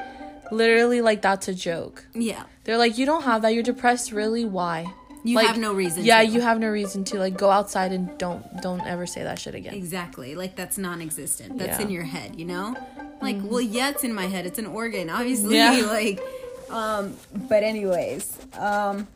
literally, 0.51 1.01
like 1.01 1.21
that's 1.21 1.47
a 1.47 1.53
joke. 1.53 2.05
Yeah. 2.13 2.43
They're 2.65 2.77
like, 2.77 2.97
you 2.97 3.05
don't 3.05 3.23
have 3.23 3.41
that. 3.43 3.53
You're 3.53 3.63
depressed. 3.63 4.11
Really? 4.11 4.43
Why? 4.43 4.93
You 5.23 5.35
Like, 5.35 5.47
have 5.47 5.57
no 5.57 5.73
reason 5.73 6.05
Yeah, 6.05 6.19
to. 6.21 6.25
you 6.27 6.41
have 6.41 6.59
no 6.59 6.67
reason 6.69 7.03
to. 7.05 7.19
Like, 7.19 7.37
go 7.37 7.49
outside 7.49 7.91
and 7.91 8.17
don't 8.17 8.43
don't 8.61 8.85
ever 8.85 9.05
say 9.05 9.23
that 9.23 9.39
shit 9.39 9.55
again. 9.55 9.73
Exactly. 9.73 10.35
Like 10.35 10.55
that's 10.55 10.77
non 10.77 11.01
existent. 11.01 11.57
That's 11.57 11.79
Yeah. 11.79 11.85
in 11.85 11.91
your 11.91 12.03
head, 12.03 12.35
you 12.39 12.45
know? 12.45 12.75
Like, 13.21 13.37
well, 13.43 13.59
yeah, 13.61 13.89
it's 13.89 14.03
in 14.03 14.13
my 14.13 14.27
head. 14.27 14.45
It's 14.45 14.59
an 14.59 14.67
organ, 14.67 15.09
obviously. 15.09 15.55
Yeah. 15.55 15.81
Like, 15.87 16.21
um, 16.69 17.15
but 17.49 17.63
anyways, 17.63 18.37
um, 18.57 19.07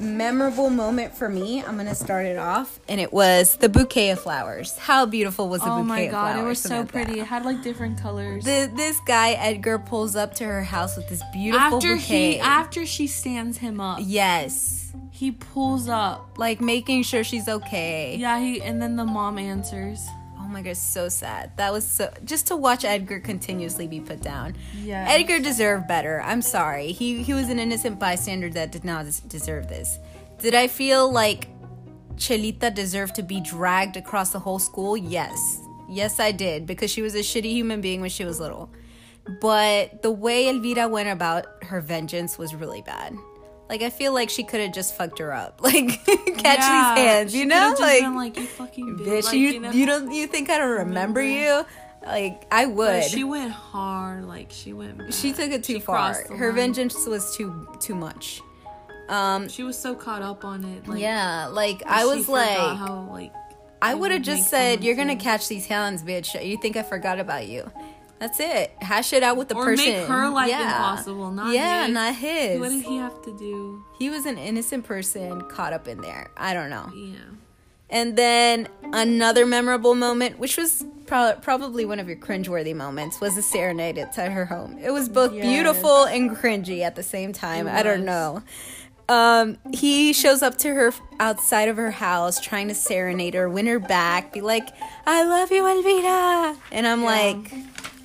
memorable 0.00 0.70
moment 0.70 1.14
for 1.14 1.28
me. 1.28 1.62
I'm 1.64 1.76
gonna 1.76 1.94
start 1.94 2.26
it 2.26 2.38
off, 2.38 2.78
and 2.88 3.00
it 3.00 3.12
was 3.12 3.56
the 3.56 3.68
bouquet 3.68 4.10
of 4.10 4.20
flowers. 4.20 4.76
How 4.78 5.06
beautiful 5.06 5.48
was 5.48 5.60
the 5.62 5.70
Oh 5.70 5.82
bouquet 5.82 5.88
my 5.88 6.00
of 6.00 6.10
god, 6.12 6.38
it 6.38 6.42
was 6.42 6.60
so 6.60 6.84
pretty. 6.84 7.20
It 7.20 7.26
had 7.26 7.44
like 7.44 7.62
different 7.62 8.00
colors. 8.00 8.44
The, 8.44 8.70
this 8.74 8.98
guy 9.06 9.32
Edgar 9.32 9.78
pulls 9.78 10.16
up 10.16 10.34
to 10.34 10.44
her 10.44 10.62
house 10.64 10.96
with 10.96 11.08
this 11.08 11.22
beautiful 11.32 11.76
after 11.76 11.96
bouquet. 11.96 12.32
he 12.34 12.40
after 12.40 12.86
she 12.86 13.06
stands 13.06 13.58
him 13.58 13.80
up, 13.80 13.98
yes, 14.02 14.92
he 15.10 15.32
pulls 15.32 15.88
up. 15.88 16.38
like 16.38 16.60
making 16.60 17.02
sure 17.02 17.24
she's 17.24 17.48
okay. 17.48 18.16
Yeah, 18.18 18.38
he 18.38 18.60
and 18.62 18.80
then 18.80 18.96
the 18.96 19.04
mom 19.04 19.38
answers. 19.38 20.06
Oh 20.46 20.48
my 20.48 20.62
god, 20.62 20.76
so 20.76 21.08
sad. 21.08 21.56
That 21.56 21.72
was 21.72 21.84
so 21.84 22.12
just 22.24 22.46
to 22.46 22.56
watch 22.56 22.84
Edgar 22.84 23.18
continuously 23.18 23.88
be 23.88 23.98
put 23.98 24.20
down. 24.20 24.54
Yeah. 24.80 25.04
Edgar 25.08 25.40
deserved 25.40 25.88
better. 25.88 26.22
I'm 26.22 26.40
sorry. 26.40 26.92
He 26.92 27.24
he 27.24 27.34
was 27.34 27.48
an 27.48 27.58
innocent 27.58 27.98
bystander 27.98 28.48
that 28.50 28.70
did 28.70 28.84
not 28.84 29.06
deserve 29.26 29.68
this. 29.68 29.98
Did 30.38 30.54
I 30.54 30.68
feel 30.68 31.10
like 31.10 31.48
Chelita 32.14 32.72
deserved 32.72 33.16
to 33.16 33.24
be 33.24 33.40
dragged 33.40 33.96
across 33.96 34.30
the 34.30 34.38
whole 34.38 34.60
school? 34.60 34.96
Yes. 34.96 35.60
Yes, 35.88 36.20
I 36.20 36.30
did 36.30 36.64
because 36.64 36.92
she 36.92 37.02
was 37.02 37.16
a 37.16 37.20
shitty 37.20 37.50
human 37.50 37.80
being 37.80 38.00
when 38.00 38.10
she 38.10 38.24
was 38.24 38.38
little. 38.38 38.70
But 39.40 40.02
the 40.02 40.12
way 40.12 40.48
Elvira 40.48 40.86
went 40.86 41.08
about 41.08 41.46
her 41.64 41.80
vengeance 41.80 42.38
was 42.38 42.54
really 42.54 42.82
bad. 42.82 43.16
Like 43.68 43.82
I 43.82 43.90
feel 43.90 44.12
like 44.14 44.30
she 44.30 44.44
could 44.44 44.60
have 44.60 44.72
just 44.72 44.94
fucked 44.96 45.18
her 45.18 45.32
up. 45.32 45.60
Like 45.62 45.88
catch 46.38 46.58
Yeah, 46.60 46.94
these 46.94 47.04
hands, 47.04 47.34
you 47.34 47.46
know? 47.46 47.74
Like 47.78 48.02
like 48.14 48.36
you 48.36 48.46
fucking 48.46 48.98
bitch. 48.98 49.24
like, 49.24 49.34
you 49.34 49.48
you 49.48 49.60
know? 49.60 49.70
you 49.72 49.86
don't 49.86 50.12
you 50.12 50.26
think 50.26 50.50
I 50.50 50.58
don't 50.58 50.78
remember 50.86 51.22
you? 51.22 51.64
Like 52.04 52.46
I 52.52 52.66
would. 52.66 53.02
But 53.02 53.04
She, 53.04 53.24
went 53.24 53.50
hard. 53.50 54.26
Like 54.26 54.48
she 54.50 54.72
went. 54.72 55.12
She 55.12 55.32
took 55.32 55.50
it 55.50 55.64
too 55.64 55.74
She 55.74 55.80
far. 55.80 56.14
Her 56.14 56.46
line. 56.48 56.54
vengeance 56.54 57.06
was 57.06 57.36
too 57.36 57.68
too 57.80 57.94
much. 57.96 58.40
Um 59.08 59.48
She 59.48 59.62
was 59.64 59.76
so 59.78 59.94
caught 59.94 60.22
up 60.22 60.44
on 60.44 60.64
it. 60.64 60.86
Like, 60.86 61.00
yeah, 61.00 61.46
like 61.46 61.82
I 61.86 62.04
was 62.06 62.28
like 62.28 62.56
how 62.56 63.08
like 63.10 63.32
I 63.82 63.94
would 63.94 64.10
have 64.10 64.22
just 64.22 64.48
said 64.48 64.82
you're 64.82 64.94
going 64.96 65.08
to 65.08 65.22
catch 65.22 65.48
these 65.48 65.66
hands, 65.66 66.02
bitch. 66.02 66.42
You 66.44 66.56
think 66.56 66.76
I 66.76 66.82
forgot 66.82 67.18
about 67.20 67.46
you. 67.46 67.70
That's 68.18 68.40
it. 68.40 68.72
Hash 68.80 69.12
it 69.12 69.22
out 69.22 69.36
with 69.36 69.48
the 69.48 69.56
or 69.56 69.64
person. 69.64 69.86
make 69.86 70.06
her 70.06 70.28
life 70.30 70.48
yeah. 70.48 70.62
impossible. 70.76 71.30
Not 71.30 71.52
yeah, 71.54 71.84
his. 71.86 71.94
not 71.94 72.14
his. 72.14 72.60
What 72.60 72.70
did 72.70 72.84
he 72.84 72.96
have 72.96 73.22
to 73.22 73.36
do? 73.36 73.84
he 73.98 74.10
was 74.10 74.26
an 74.26 74.38
innocent 74.38 74.84
person 74.84 75.42
caught 75.48 75.72
up 75.72 75.86
in 75.88 76.00
there. 76.00 76.30
I 76.36 76.54
don't 76.54 76.70
know. 76.70 76.90
Yeah. 76.94 77.16
And 77.88 78.16
then 78.16 78.68
another 78.92 79.46
memorable 79.46 79.94
moment, 79.94 80.38
which 80.38 80.56
was 80.56 80.84
pro- 81.06 81.34
probably 81.40 81.84
one 81.84 82.00
of 82.00 82.08
your 82.08 82.16
cringeworthy 82.16 82.74
moments, 82.74 83.20
was 83.20 83.36
the 83.36 83.42
serenade 83.42 83.96
at 83.98 84.14
her 84.16 84.44
home. 84.46 84.78
It 84.82 84.90
was 84.90 85.08
both 85.08 85.32
Yes. 85.32 85.44
beautiful 85.46 86.04
and 86.04 86.30
cringy 86.36 86.80
at 86.82 86.96
the 86.96 87.02
same 87.04 87.32
time. 87.32 87.68
I 87.68 87.82
don't 87.82 88.04
know. 88.04 88.42
Um, 89.08 89.58
he 89.72 90.12
shows 90.12 90.42
up 90.42 90.58
to 90.58 90.74
her 90.74 90.92
outside 91.20 91.68
of 91.68 91.76
her 91.76 91.92
house, 91.92 92.40
trying 92.40 92.66
to 92.68 92.74
serenade 92.74 93.34
her, 93.34 93.48
win 93.48 93.66
her 93.66 93.78
back, 93.78 94.32
be 94.32 94.40
like, 94.40 94.68
"I 95.06 95.22
love 95.22 95.52
you, 95.52 95.64
Elvira," 95.64 96.56
and 96.72 96.88
I'm 96.88 97.04
like, 97.04 97.52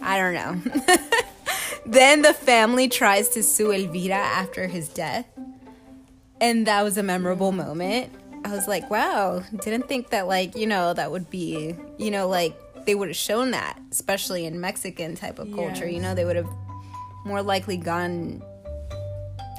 I 0.01 0.17
don't 0.17 0.33
know. 0.33 0.95
then 1.85 2.21
the 2.21 2.33
family 2.33 2.87
tries 2.87 3.29
to 3.29 3.43
sue 3.43 3.71
Elvira 3.71 4.15
after 4.15 4.67
his 4.67 4.89
death, 4.89 5.25
and 6.39 6.65
that 6.67 6.81
was 6.83 6.97
a 6.97 7.03
memorable 7.03 7.51
moment. 7.51 8.11
I 8.43 8.49
was 8.49 8.67
like, 8.67 8.89
wow, 8.89 9.43
didn't 9.63 9.87
think 9.87 10.09
that 10.09 10.27
like, 10.27 10.55
you 10.55 10.65
know, 10.65 10.93
that 10.93 11.11
would 11.11 11.29
be, 11.29 11.75
you 11.97 12.09
know, 12.09 12.27
like 12.27 12.57
they 12.85 12.95
would 12.95 13.09
have 13.09 13.17
shown 13.17 13.51
that, 13.51 13.79
especially 13.91 14.45
in 14.45 14.59
Mexican 14.59 15.15
type 15.15 15.37
of 15.37 15.53
culture, 15.53 15.87
you 15.87 15.99
know, 15.99 16.15
they 16.15 16.25
would 16.25 16.35
have 16.35 16.49
more 17.23 17.41
likely 17.43 17.77
gone 17.77 18.41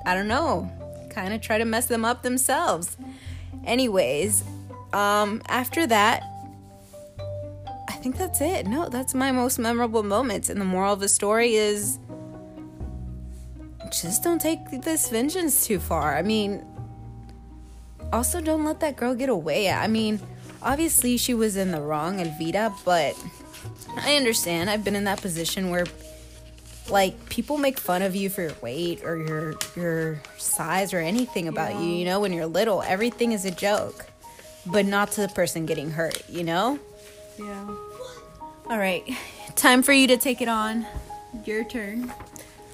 I 0.05 0.15
don't 0.15 0.27
know, 0.27 0.69
kind 1.11 1.33
of 1.33 1.41
try 1.41 1.59
to 1.59 1.65
mess 1.65 1.87
them 1.87 2.05
up 2.05 2.23
themselves. 2.23 2.97
Anyways, 3.65 4.43
um 4.93 5.43
after 5.47 5.87
that 5.87 6.25
think 8.03 8.19
that's 8.19 8.41
it. 8.41 8.67
No, 8.67 8.89
that's 8.89 9.15
my 9.15 9.31
most 9.31 9.59
memorable 9.59 10.03
moments 10.03 10.51
and 10.51 10.61
the 10.61 10.65
moral 10.65 10.93
of 10.93 11.01
the 11.01 11.09
story 11.09 11.55
is 11.55 12.01
just 13.93 14.25
don't 14.25 14.41
take 14.41 14.59
this 14.83 15.09
vengeance 15.09 15.67
too 15.67 15.79
far. 15.79 16.17
I 16.17 16.23
mean, 16.23 16.67
also 18.13 18.41
don't 18.41 18.65
let 18.65 18.81
that 18.81 18.97
girl 18.97 19.15
get 19.15 19.29
away. 19.29 19.71
I 19.71 19.87
mean, 19.87 20.21
obviously 20.63 21.17
she 21.17 21.33
was 21.33 21.57
in 21.57 21.71
the 21.71 21.81
wrong, 21.81 22.19
Elvira, 22.19 22.75
but 22.85 23.15
I 23.97 24.17
understand. 24.17 24.69
I've 24.69 24.83
been 24.83 24.97
in 24.97 25.05
that 25.05 25.21
position 25.21 25.71
where 25.71 25.87
like 26.91 27.29
people 27.29 27.57
make 27.57 27.79
fun 27.79 28.03
of 28.03 28.17
you 28.17 28.29
for 28.29 28.43
your 28.43 28.57
weight 28.61 29.05
or 29.05 29.17
your 29.17 29.55
your 29.77 30.23
size 30.39 30.93
or 30.93 30.99
anything 30.99 31.47
about 31.47 31.77
you, 31.77 31.89
you 31.89 32.05
know, 32.05 32.19
when 32.19 32.33
you're 32.33 32.47
little. 32.47 32.83
Everything 32.83 33.31
is 33.31 33.45
a 33.45 33.53
joke. 33.53 34.07
But 34.67 34.87
not 34.87 35.13
to 35.13 35.21
the 35.21 35.29
person 35.29 35.67
getting 35.67 35.91
hurt, 35.91 36.29
you 36.29 36.45
know? 36.45 36.79
Yeah. 37.39 37.75
All 38.69 38.79
right. 38.79 39.05
Time 39.55 39.83
for 39.83 39.93
you 39.93 40.07
to 40.09 40.17
take 40.17 40.41
it 40.41 40.49
on. 40.49 40.87
Your 41.45 41.65
turn. 41.65 42.13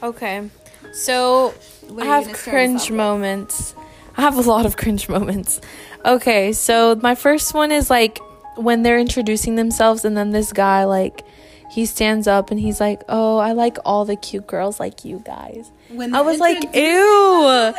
Okay. 0.03 0.49
So 0.93 1.55
I 1.99 2.05
have 2.05 2.33
cringe 2.33 2.91
with? 2.91 2.97
moments. 2.97 3.75
I 4.17 4.23
have 4.23 4.37
a 4.37 4.43
lot 4.43 4.67
of 4.67 4.77
cringe 4.77 5.09
moments. 5.09 5.61
Okay, 6.05 6.53
so 6.53 6.97
my 6.97 7.15
first 7.15 7.55
one 7.55 7.71
is 7.71 7.91
like 7.91 8.19
when 8.57 8.83
they're 8.83 8.99
introducing 8.99 9.55
themselves 9.55 10.05
and 10.05 10.17
then 10.17 10.31
this 10.31 10.53
guy 10.53 10.85
like 10.85 11.25
he 11.71 11.87
stands 11.87 12.27
up 12.27 12.51
and 12.51 12.59
he's 12.61 12.81
like, 12.81 13.03
"Oh, 13.09 13.39
I 13.39 13.53
like 13.53 13.79
all 13.85 14.05
the 14.05 14.17
cute 14.17 14.47
girls 14.47 14.81
like 14.81 15.05
you 15.05 15.23
guys." 15.25 15.71
When 15.91 16.15
I 16.15 16.21
was 16.21 16.39
like, 16.41 16.75
"Ew." 16.75 17.73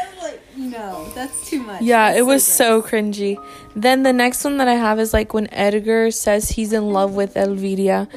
No, 0.58 1.10
that's 1.16 1.50
too 1.50 1.62
much. 1.64 1.82
Yeah, 1.82 2.10
That's 2.10 2.20
it 2.20 2.24
was 2.24 2.44
gross. 2.46 2.58
so 2.58 2.82
cringy. 2.82 3.38
Then 3.76 4.04
the 4.04 4.12
next 4.12 4.44
one 4.44 4.58
that 4.58 4.68
I 4.68 4.74
have 4.74 5.00
is 5.00 5.14
like 5.14 5.34
when 5.34 5.48
Edgar 5.54 6.12
says 6.12 6.50
he's 6.50 6.74
in 6.74 6.90
love 6.92 7.14
with 7.16 7.38
Elvira 7.38 8.08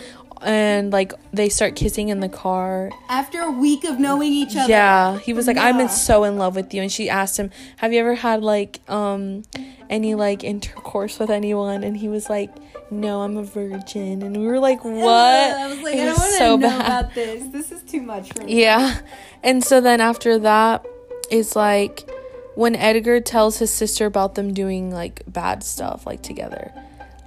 and 0.44 0.92
like 0.92 1.12
they 1.32 1.48
start 1.48 1.76
kissing 1.76 2.08
in 2.08 2.20
the 2.20 2.28
car. 2.28 2.90
After 3.08 3.40
a 3.40 3.50
week 3.50 3.84
of 3.84 3.98
knowing 3.98 4.32
each 4.32 4.56
other. 4.56 4.70
Yeah, 4.70 5.18
he 5.18 5.32
was 5.32 5.46
like, 5.46 5.56
"I'm 5.56 5.76
Yeah. 5.76 5.82
in 5.84 5.88
so 5.88 6.24
in 6.24 6.36
love 6.38 6.56
with 6.56 6.72
you," 6.74 6.82
and 6.82 6.90
she 6.90 7.08
asked 7.10 7.36
him, 7.38 7.50
"Have 7.76 7.92
you 7.92 8.00
ever 8.00 8.14
had 8.14 8.42
like 8.42 8.80
um 8.88 9.42
any 9.90 10.14
like 10.14 10.44
intercourse 10.44 11.18
with 11.18 11.30
anyone?" 11.30 11.82
And 11.84 11.96
he 11.96 12.08
was 12.08 12.28
like, 12.30 12.50
"No, 12.90 13.22
I'm 13.22 13.36
a 13.36 13.44
virgin." 13.44 14.22
And 14.22 14.36
we 14.36 14.46
were 14.46 14.58
like, 14.58 14.84
"What?" 14.84 14.94
I 15.04 15.68
was 15.68 15.80
like, 15.80 15.94
It 15.94 16.00
I 16.02 16.04
don't 16.06 16.18
want 16.18 16.32
to 16.32 16.38
so 16.38 16.56
know 16.56 16.68
bad. 16.68 16.80
about 17.04 17.14
this. 17.14 17.44
This 17.52 17.72
is 17.72 17.82
too 17.82 18.02
much 18.02 18.32
for 18.32 18.44
me. 18.44 18.62
Yeah, 18.62 18.98
and 19.42 19.62
so 19.64 19.80
then 19.80 20.00
after 20.00 20.38
that 20.40 20.84
it's 21.30 21.56
like 21.56 22.08
when 22.54 22.76
Edgar 22.76 23.18
tells 23.20 23.58
his 23.58 23.70
sister 23.70 24.04
about 24.06 24.34
them 24.34 24.52
doing 24.52 24.90
like 24.90 25.22
bad 25.26 25.62
stuff 25.64 26.06
like 26.06 26.20
together, 26.22 26.70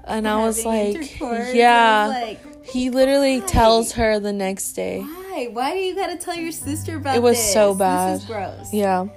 and 0.05 0.27
I 0.27 0.37
was 0.45 0.63
like, 0.65 0.95
intercourse, 0.95 1.47
I 1.49 1.51
"Yeah." 1.53 2.07
was 2.07 2.13
like, 2.15 2.39
he 2.65 2.89
literally 2.89 3.39
Why? 3.39 3.45
tells 3.47 3.91
her 3.93 4.19
the 4.19 4.33
next 4.33 4.73
day. 4.73 4.99
why? 5.01 5.47
Why 5.51 5.73
do 5.73 5.79
you 5.79 5.95
gotta 5.95 6.17
tell 6.17 6.35
your 6.35 6.51
sister 6.51 6.97
about 6.97 7.15
It 7.15 7.21
was 7.21 7.37
this? 7.37 7.53
so 7.53 7.69
This 7.73 7.79
bad. 7.79 8.13
is 8.15 8.25
gross. 8.25 8.73
Yeah. 8.73 9.07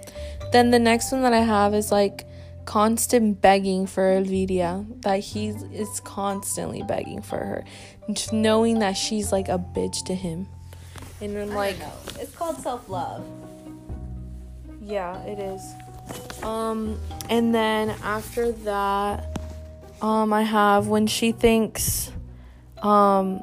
Then 0.53 0.71
the 0.71 0.79
next 0.79 1.13
one 1.13 1.23
that 1.23 1.33
I 1.33 1.41
have 1.41 1.75
is 1.75 1.91
like 1.93 2.27
constant 2.65 3.41
begging 3.41 3.87
for 3.87 4.03
Elviria, 4.03 4.85
that 5.03 5.21
he 5.21 5.49
is 5.49 6.01
constantly 6.01 6.83
begging 6.83 7.23
for 7.23 7.39
her, 7.39 7.65
just 8.13 8.33
knowing 8.33 8.79
that 8.81 8.93
she's 8.97 9.33
like 9.33 9.49
a 9.49 9.59
bitch 9.59 10.05
to 10.07 10.15
him. 10.15 10.47
And 11.21 11.37
I'm 11.37 11.55
like, 11.55 11.77
it's 12.19 12.35
called 12.35 12.59
self 12.59 12.89
love. 12.89 13.25
yeah, 14.83 15.21
it 15.25 15.39
is. 15.39 15.63
Um, 16.43 16.99
and 17.29 17.55
then 17.55 17.91
after 18.03 18.53
that, 18.53 19.39
um, 20.01 20.33
I 20.33 20.43
have 20.43 20.87
when 20.87 21.07
she 21.07 21.33
thinks, 21.33 22.13
um, 22.83 23.41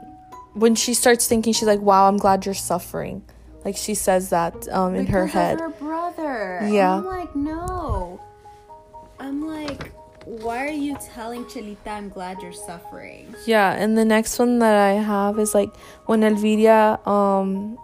when 0.54 0.76
she 0.76 0.94
starts 0.94 1.28
thinking, 1.28 1.54
she's 1.54 1.68
like, 1.68 1.82
"Wow, 1.82 2.08
I'm 2.08 2.18
glad 2.18 2.46
you're 2.46 2.56
suffering." 2.56 3.24
Like 3.66 3.76
she 3.76 3.96
says 3.96 4.30
that 4.30 4.70
um 4.70 4.94
in 4.94 5.08
her 5.08 5.26
head. 5.26 5.60
Her 5.60 5.70
brother. 5.70 6.68
Yeah. 6.70 6.98
I'm 6.98 7.06
like, 7.06 7.36
no. 7.36 8.22
I'm 9.20 9.48
like, 9.48 9.92
why 10.26 10.64
are 10.66 10.70
you 10.70 10.98
telling 11.14 11.46
Chelita 11.46 11.88
I'm 11.88 12.10
glad 12.10 12.42
you're 12.44 12.54
suffering? 12.54 13.34
Yeah, 13.46 13.74
and 13.74 13.98
the 13.98 14.06
next 14.06 14.38
one 14.38 14.60
that 14.60 14.76
I 14.76 14.94
have 15.02 15.40
is 15.40 15.56
like 15.56 15.76
when 16.06 16.22
Elviria 16.22 17.06
um 17.08 17.80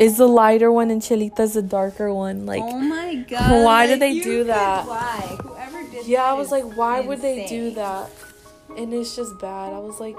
is 0.00 0.16
the 0.16 0.26
lighter 0.26 0.72
one 0.72 0.90
and 0.90 1.00
Chelita's 1.00 1.54
the 1.54 1.62
darker 1.62 2.12
one. 2.12 2.44
Like 2.44 2.62
oh 2.62 2.78
my 2.80 3.14
god. 3.14 3.64
why 3.64 3.86
did 3.86 4.00
they 4.00 4.18
do 4.18 4.44
that? 4.44 4.86
Why? 4.86 5.38
Whoever 5.40 5.82
did 5.88 6.06
yeah, 6.06 6.24
I 6.24 6.32
was 6.32 6.50
like, 6.50 6.64
why 6.76 7.00
would 7.00 7.20
they 7.20 7.46
do 7.46 7.70
that? 7.72 8.10
And 8.76 8.92
it's 8.92 9.14
just 9.14 9.38
bad. 9.38 9.72
I 9.72 9.78
was 9.78 10.00
like? 10.00 10.16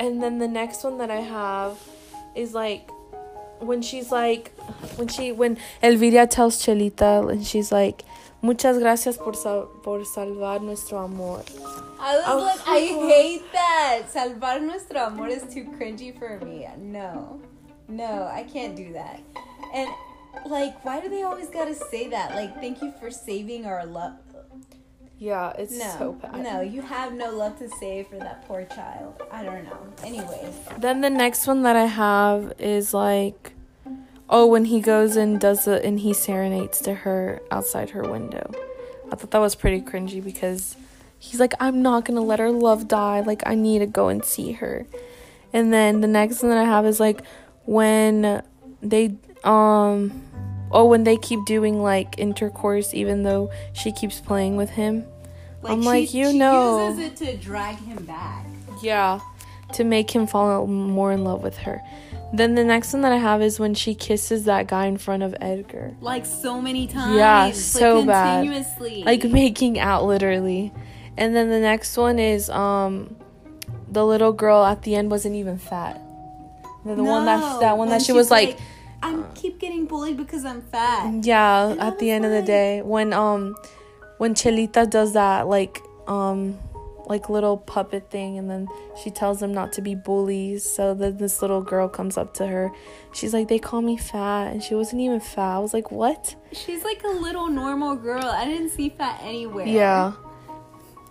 And 0.00 0.22
then 0.22 0.38
the 0.38 0.48
next 0.48 0.84
one 0.84 0.98
that 0.98 1.10
I 1.10 1.20
have 1.20 1.78
is 2.34 2.52
like 2.54 2.90
when 3.60 3.80
she's 3.82 4.10
like 4.10 4.52
when 4.96 5.08
she 5.08 5.32
when 5.32 5.56
Elviria 5.82 6.28
tells 6.28 6.60
Chelita 6.64 7.30
and 7.30 7.46
she's 7.46 7.70
like 7.72 8.02
muchas 8.42 8.78
gracias 8.78 9.16
por 9.16 9.34
sal- 9.34 9.70
por 9.82 10.00
salvar 10.00 10.60
nuestro 10.60 10.98
amor. 11.04 11.42
I 12.00 12.16
was 12.16 12.24
Oh, 12.26 12.38
like, 12.38 12.60
I 12.68 12.80
hate 12.80 13.52
that. 13.52 14.02
Salvar 14.12 14.60
nuestro 14.60 15.06
amor 15.06 15.28
is 15.28 15.42
too 15.54 15.64
cringy 15.78 16.18
for 16.18 16.38
me. 16.44 16.66
No. 16.76 17.40
No, 17.88 18.24
I 18.30 18.42
can't 18.42 18.74
do 18.76 18.92
that. 18.94 19.20
And 19.72 19.88
like, 20.46 20.84
why 20.84 21.00
do 21.00 21.08
they 21.08 21.22
always 21.22 21.48
gotta 21.48 21.74
say 21.74 22.08
that? 22.08 22.34
Like, 22.34 22.54
thank 22.60 22.82
you 22.82 22.92
for 23.00 23.10
saving 23.10 23.64
our 23.64 23.86
love. 23.86 24.14
Yeah, 25.18 25.52
it's 25.58 25.78
No, 25.78 25.94
so 25.98 26.12
bad. 26.12 26.42
no, 26.42 26.60
you 26.60 26.82
have 26.82 27.12
no 27.14 27.30
love 27.30 27.58
to 27.58 27.68
save 27.68 28.08
for 28.08 28.16
that 28.16 28.46
poor 28.46 28.64
child. 28.64 29.22
I 29.30 29.42
don't 29.44 29.64
know. 29.64 29.78
Anyways, 30.02 30.54
Then 30.78 31.00
the 31.00 31.10
next 31.10 31.46
one 31.46 31.62
that 31.62 31.76
I 31.76 31.86
have 31.86 32.52
is 32.58 32.92
like, 32.92 33.52
oh, 34.28 34.46
when 34.46 34.66
he 34.66 34.80
goes 34.80 35.16
and 35.16 35.40
does 35.40 35.66
it 35.68 35.84
and 35.84 36.00
he 36.00 36.12
serenades 36.12 36.80
to 36.82 36.94
her 36.94 37.40
outside 37.50 37.90
her 37.90 38.02
window. 38.02 38.50
I 39.12 39.16
thought 39.16 39.30
that 39.30 39.38
was 39.38 39.54
pretty 39.54 39.80
cringy 39.80 40.22
because 40.22 40.76
he's 41.18 41.38
like, 41.38 41.54
I'm 41.60 41.80
not 41.80 42.04
gonna 42.04 42.20
let 42.22 42.38
her 42.40 42.50
love 42.50 42.88
die. 42.88 43.20
Like, 43.20 43.42
I 43.46 43.54
need 43.54 43.78
to 43.78 43.86
go 43.86 44.08
and 44.08 44.24
see 44.24 44.52
her. 44.52 44.86
And 45.52 45.72
then 45.72 46.00
the 46.00 46.08
next 46.08 46.42
one 46.42 46.50
that 46.50 46.58
I 46.58 46.64
have 46.64 46.84
is 46.84 46.98
like 46.98 47.22
when 47.64 48.42
they, 48.82 49.14
um, 49.44 50.23
oh, 50.74 50.84
when 50.84 51.04
they 51.04 51.16
keep 51.16 51.44
doing 51.46 51.82
like 51.82 52.18
intercourse, 52.18 52.92
even 52.92 53.22
though 53.22 53.50
she 53.72 53.92
keeps 53.92 54.20
playing 54.20 54.56
with 54.56 54.70
him. 54.70 55.06
I'm 55.64 55.80
like, 55.82 56.12
you 56.12 56.32
know. 56.32 56.94
she 56.94 57.02
uses 57.02 57.22
it 57.22 57.24
to 57.24 57.36
drag 57.38 57.76
him 57.76 58.04
back. 58.04 58.44
Yeah, 58.82 59.20
to 59.72 59.84
make 59.84 60.10
him 60.10 60.26
fall 60.26 60.66
more 60.66 61.12
in 61.12 61.24
love 61.24 61.42
with 61.42 61.56
her. 61.58 61.80
Then 62.34 62.56
the 62.56 62.64
next 62.64 62.92
one 62.92 63.02
that 63.02 63.12
I 63.12 63.16
have 63.16 63.40
is 63.40 63.60
when 63.60 63.74
she 63.74 63.94
kisses 63.94 64.44
that 64.44 64.66
guy 64.66 64.86
in 64.86 64.98
front 64.98 65.22
of 65.22 65.36
Edgar. 65.40 65.94
Like 66.00 66.26
so 66.26 66.60
many 66.60 66.88
times. 66.88 67.16
Yeah, 67.16 67.44
like, 67.44 67.54
so 67.54 68.04
bad. 68.04 68.44
Continuously. 68.44 69.04
Like 69.04 69.24
making 69.24 69.78
out 69.78 70.04
literally. 70.04 70.72
And 71.16 71.34
then 71.34 71.48
the 71.48 71.60
next 71.60 71.96
one 71.96 72.18
is 72.18 72.50
um 72.50 73.14
the 73.88 74.04
little 74.04 74.32
girl 74.32 74.64
at 74.64 74.82
the 74.82 74.96
end 74.96 75.10
wasn't 75.10 75.36
even 75.36 75.58
fat. 75.58 76.00
The, 76.84 76.96
the 76.96 77.04
one 77.04 77.24
that 77.26 77.60
that 77.60 77.78
one 77.78 77.88
that 77.90 78.02
she 78.02 78.12
was 78.12 78.30
like, 78.30 78.58
I 79.04 79.22
keep 79.34 79.58
getting 79.58 79.86
bullied 79.86 80.16
because 80.16 80.44
I'm 80.44 80.62
fat. 80.62 81.24
yeah, 81.24 81.68
And 81.70 81.80
at 81.80 81.98
the 81.98 82.06
was 82.06 82.12
end 82.14 82.24
of 82.24 82.30
the 82.30 82.42
day 82.42 82.82
when 82.82 83.12
um 83.12 83.54
when 84.18 84.34
Chelita 84.34 84.88
does 84.88 85.12
that 85.14 85.46
like 85.48 85.80
um 86.06 86.58
like 87.06 87.28
little 87.28 87.58
puppet 87.58 88.10
thing 88.10 88.38
and 88.38 88.48
then 88.48 88.66
she 89.02 89.10
tells 89.10 89.38
them 89.40 89.52
not 89.52 89.74
to 89.74 89.82
be 89.82 89.94
bullies 89.94 90.64
so 90.64 90.94
then 90.94 91.18
this 91.18 91.42
little 91.42 91.60
girl 91.60 91.86
comes 91.86 92.16
up 92.16 92.32
to 92.32 92.46
her 92.46 92.72
she's 93.12 93.34
like 93.34 93.46
they 93.48 93.58
call 93.58 93.82
me 93.82 93.94
fat 93.94 94.44
and 94.52 94.62
she 94.62 94.74
wasn't 94.74 94.98
even 94.98 95.20
fat 95.20 95.56
i 95.56 95.58
was 95.58 95.74
like 95.74 95.90
what 95.90 96.34
She's 96.52 96.82
like 96.82 97.02
a 97.04 97.08
little 97.08 97.48
normal 97.48 97.94
girl. 97.96 98.24
I 98.24 98.46
didn't 98.46 98.70
see 98.70 98.88
fat 98.88 99.20
anywhere. 99.22 99.66
yeah 99.66 100.14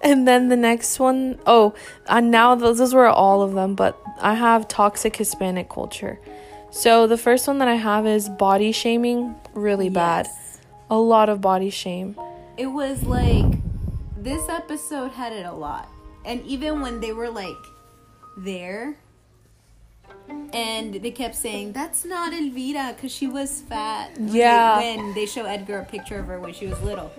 and 0.01 0.27
then 0.27 0.49
the 0.49 0.57
next 0.57 0.97
one 0.99 1.39
oh 1.45 1.75
and 2.07 2.31
now 2.31 2.55
those, 2.55 2.79
those 2.79 2.93
were 2.95 3.07
all 3.07 3.43
of 3.43 3.53
them 3.53 3.75
but 3.75 3.95
i 4.19 4.33
have 4.33 4.67
toxic 4.67 5.15
hispanic 5.15 5.69
culture 5.69 6.19
so 6.73 7.05
the 7.07 7.17
first 7.17 7.47
one 7.47 7.57
that 7.59 7.67
i 7.67 7.75
have 7.75 8.05
is 8.05 8.29
body 8.29 8.71
shaming 8.71 9.35
really 9.53 9.89
bad 9.89 10.27
a 10.89 10.97
lot 10.97 11.29
of 11.29 11.39
body 11.41 11.69
shame 11.69 12.15
It 12.57 12.67
was 12.67 13.01
like 13.03 13.45
this 14.17 14.47
episode 14.47 15.11
had 15.11 15.33
it 15.33 15.45
a 15.45 15.51
lot. 15.51 15.89
And 16.23 16.39
even 16.45 16.79
when 16.81 16.99
they 17.01 17.11
were 17.11 17.29
like 17.29 17.61
there 18.37 18.95
and 20.53 20.93
they 20.93 21.11
kept 21.11 21.35
saying 21.35 21.73
that's 21.73 22.05
not 22.05 22.31
Elvira 22.31 22.93
cuz 22.99 23.11
she 23.11 23.27
was 23.27 23.61
fat. 23.67 24.11
Yeah. 24.19 24.77
when 24.77 25.13
they 25.13 25.25
show 25.25 25.43
Edgar 25.45 25.79
a 25.79 25.85
picture 25.85 26.19
of 26.19 26.27
her 26.27 26.39
when 26.39 26.53
she 26.53 26.67
was 26.67 26.79
little. 26.83 27.09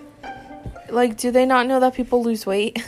like 0.89 1.17
do 1.17 1.29
they 1.31 1.45
not 1.45 1.67
know 1.67 1.79
that 1.79 1.93
people 1.93 2.23
lose 2.23 2.45
weight 2.45 2.79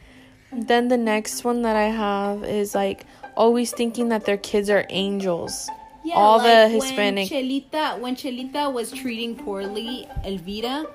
then 0.72 0.88
the 0.88 0.96
next 1.12 1.44
one 1.44 1.62
that 1.62 1.76
i 1.76 1.88
have 1.88 2.42
is 2.44 2.74
like 2.74 3.06
always 3.36 3.70
thinking 3.72 4.08
that 4.10 4.24
their 4.24 4.36
kids 4.50 4.68
are 4.68 4.84
angels 4.90 5.68
Yeah, 6.04 6.16
All 6.16 6.38
the 6.38 6.68
Hispanic- 6.68 7.30
When 7.30 7.44
Chelita, 7.44 7.98
when 7.98 8.14
Chelita 8.16 8.72
was 8.72 8.90
treating 8.92 9.36
poorly 9.36 10.06
Elvira, 10.24 10.86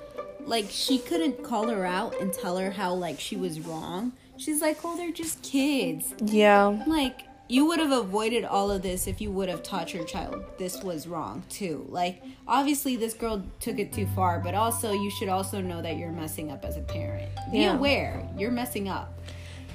like 0.46 0.66
she 0.70 0.98
couldn't 0.98 1.42
call 1.42 1.68
her 1.68 1.84
out 1.84 2.14
and 2.20 2.32
tell 2.32 2.56
her 2.58 2.70
how 2.70 2.94
like 2.94 3.18
she 3.20 3.36
was 3.36 3.60
wrong. 3.60 4.12
She's 4.36 4.62
like, 4.62 4.78
"Oh, 4.84 4.96
they're 4.96 5.12
just 5.12 5.42
kids." 5.42 6.14
yeah 6.24 6.82
Like 6.86 7.24
you 7.48 7.66
would 7.66 7.80
have 7.80 7.90
avoided 7.90 8.44
all 8.44 8.70
of 8.70 8.80
this 8.82 9.08
if 9.08 9.20
you 9.20 9.30
would 9.32 9.48
have 9.48 9.62
taught 9.64 9.92
your 9.92 10.04
child 10.04 10.44
this 10.58 10.82
was 10.84 11.08
wrong 11.08 11.42
too. 11.50 11.84
Like 11.88 12.22
obviously 12.46 12.94
this 12.96 13.12
girl 13.12 13.42
took 13.58 13.78
it 13.80 13.92
too 13.92 14.06
far, 14.14 14.38
but 14.38 14.54
also 14.54 14.92
you 14.92 15.10
should 15.10 15.28
also 15.28 15.60
know 15.60 15.82
that 15.82 15.96
you're 15.96 16.12
messing 16.12 16.52
up 16.52 16.64
as 16.64 16.76
a 16.76 16.80
parent. 16.82 17.28
Be 17.50 17.58
Yeah. 17.62 17.74
aware 17.76 18.28
you're 18.38 18.52
messing 18.52 18.88
up. 18.88 19.12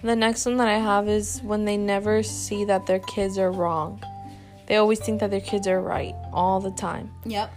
the 0.02 0.16
next 0.16 0.46
one 0.46 0.58
that 0.58 0.68
i 0.68 0.78
have 0.78 1.08
is 1.10 1.42
when 1.42 1.66
they 1.66 1.78
never 1.78 2.22
see 2.22 2.64
that 2.66 2.86
their 2.86 3.00
kids 3.00 3.38
are 3.40 3.52
wrong 3.52 4.00
they 4.68 4.76
always 4.78 5.00
think 5.00 5.20
that 5.20 5.30
their 5.32 5.42
kids 5.42 5.68
are 5.68 5.82
right 5.82 6.16
all 6.34 6.60
the 6.60 6.72
time 6.72 7.12
Yep. 7.26 7.52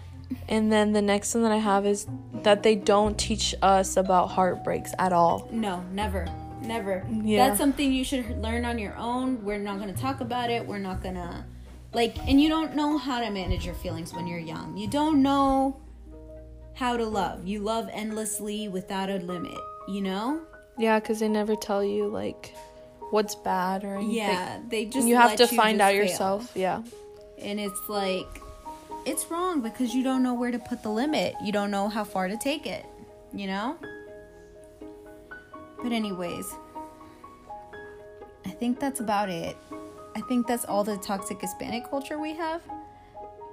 and 0.48 0.70
then 0.72 0.92
the 0.92 1.02
next 1.02 1.34
one 1.34 1.42
that 1.42 1.52
i 1.52 1.56
have 1.56 1.86
is 1.86 2.06
that 2.42 2.62
they 2.62 2.74
don't 2.76 3.18
teach 3.18 3.54
us 3.62 3.96
about 3.96 4.28
heartbreaks 4.28 4.92
at 4.98 5.12
all 5.12 5.48
No, 5.52 5.82
never. 5.92 6.26
Never. 6.60 7.06
Yeah. 7.22 7.46
That's 7.46 7.58
something 7.58 7.92
you 7.92 8.02
should 8.04 8.42
learn 8.42 8.64
on 8.64 8.78
your 8.80 8.94
own. 8.96 9.42
We're 9.44 9.58
not 9.58 9.78
going 9.78 9.94
to 9.94 9.98
talk 9.98 10.20
about 10.20 10.50
it. 10.50 10.66
We're 10.66 10.78
not 10.80 11.02
going 11.02 11.14
to 11.14 11.44
like 11.94 12.18
and 12.28 12.40
you 12.42 12.48
don't 12.48 12.74
know 12.74 12.98
how 12.98 13.20
to 13.20 13.30
manage 13.30 13.64
your 13.64 13.76
feelings 13.76 14.12
when 14.12 14.26
you're 14.26 14.40
young. 14.40 14.76
You 14.76 14.88
don't 14.88 15.22
know 15.22 15.80
how 16.74 16.96
to 16.96 17.06
love. 17.06 17.46
You 17.46 17.60
love 17.60 17.88
endlessly 17.92 18.68
without 18.68 19.08
a 19.08 19.18
limit, 19.18 19.56
you 19.88 20.00
know? 20.02 20.40
yeah 20.76 20.98
because 21.00 21.20
they 21.20 21.28
never 21.28 21.56
tell 21.56 21.82
you 21.82 22.08
like 22.08 22.54
what's 23.10 23.34
bad 23.34 23.84
or 23.84 23.96
anything 23.96 24.14
Yeah, 24.16 24.58
they 24.68 24.84
just 24.86 25.06
you 25.06 25.16
have 25.16 25.36
to 25.36 25.46
find 25.46 25.80
out 25.80 25.92
fail. 25.92 26.02
yourself 26.02 26.52
yeah 26.54 26.82
And 27.38 27.58
it's 27.60 27.88
like 27.88 28.26
it's 29.06 29.30
wrong 29.30 29.60
because 29.62 29.94
you 29.94 30.02
don't 30.02 30.22
know 30.22 30.34
where 30.34 30.50
to 30.50 30.58
put 30.58 30.82
the 30.82 30.90
limit. 30.90 31.34
You 31.42 31.50
don't 31.52 31.70
know 31.70 31.88
how 31.88 32.04
far 32.04 32.28
to 32.28 32.36
take 32.36 32.66
it, 32.66 32.84
you 33.32 33.46
know? 33.46 33.78
But 35.82 35.92
anyways, 35.92 36.52
I 38.44 38.50
think 38.50 38.80
that's 38.80 39.00
about 39.00 39.30
it. 39.30 39.56
I 40.16 40.20
think 40.22 40.46
that's 40.46 40.64
all 40.64 40.84
the 40.84 40.96
toxic 40.98 41.40
Hispanic 41.40 41.88
culture 41.88 42.18
we 42.18 42.34
have. 42.34 42.60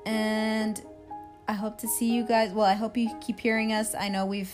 And 0.05 0.81
I 1.47 1.53
hope 1.53 1.77
to 1.79 1.87
see 1.87 2.11
you 2.13 2.23
guys. 2.25 2.51
Well, 2.51 2.65
I 2.65 2.73
hope 2.73 2.97
you 2.97 3.09
keep 3.21 3.39
hearing 3.39 3.71
us. 3.71 3.93
I 3.95 4.09
know 4.09 4.25
we've 4.25 4.53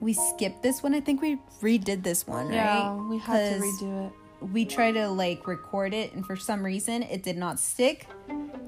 we 0.00 0.12
skipped 0.14 0.62
this 0.62 0.82
one. 0.82 0.94
I 0.94 1.00
think 1.00 1.20
we 1.22 1.38
redid 1.62 2.02
this 2.02 2.26
one, 2.26 2.52
Yeah, 2.52 2.88
right? 2.96 3.08
we 3.08 3.18
had 3.18 3.60
to 3.60 3.66
redo 3.66 4.06
it. 4.06 4.12
we 4.52 4.64
tried 4.64 4.92
to 4.92 5.08
like 5.08 5.46
record 5.46 5.92
it 5.94 6.12
and 6.14 6.24
for 6.24 6.36
some 6.36 6.64
reason 6.64 7.02
it 7.04 7.22
did 7.22 7.36
not 7.36 7.58
stick. 7.60 8.06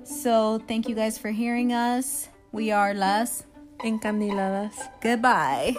So 0.05 0.61
thank 0.69 0.89
you 0.89 0.95
guys 0.95 1.17
for 1.19 1.31
hearing 1.31 1.73
us. 1.73 2.29
We 2.53 2.71
are 2.71 2.93
Las. 2.95 3.45
Encandiladas. 3.81 4.75
Goodbye. 5.01 5.75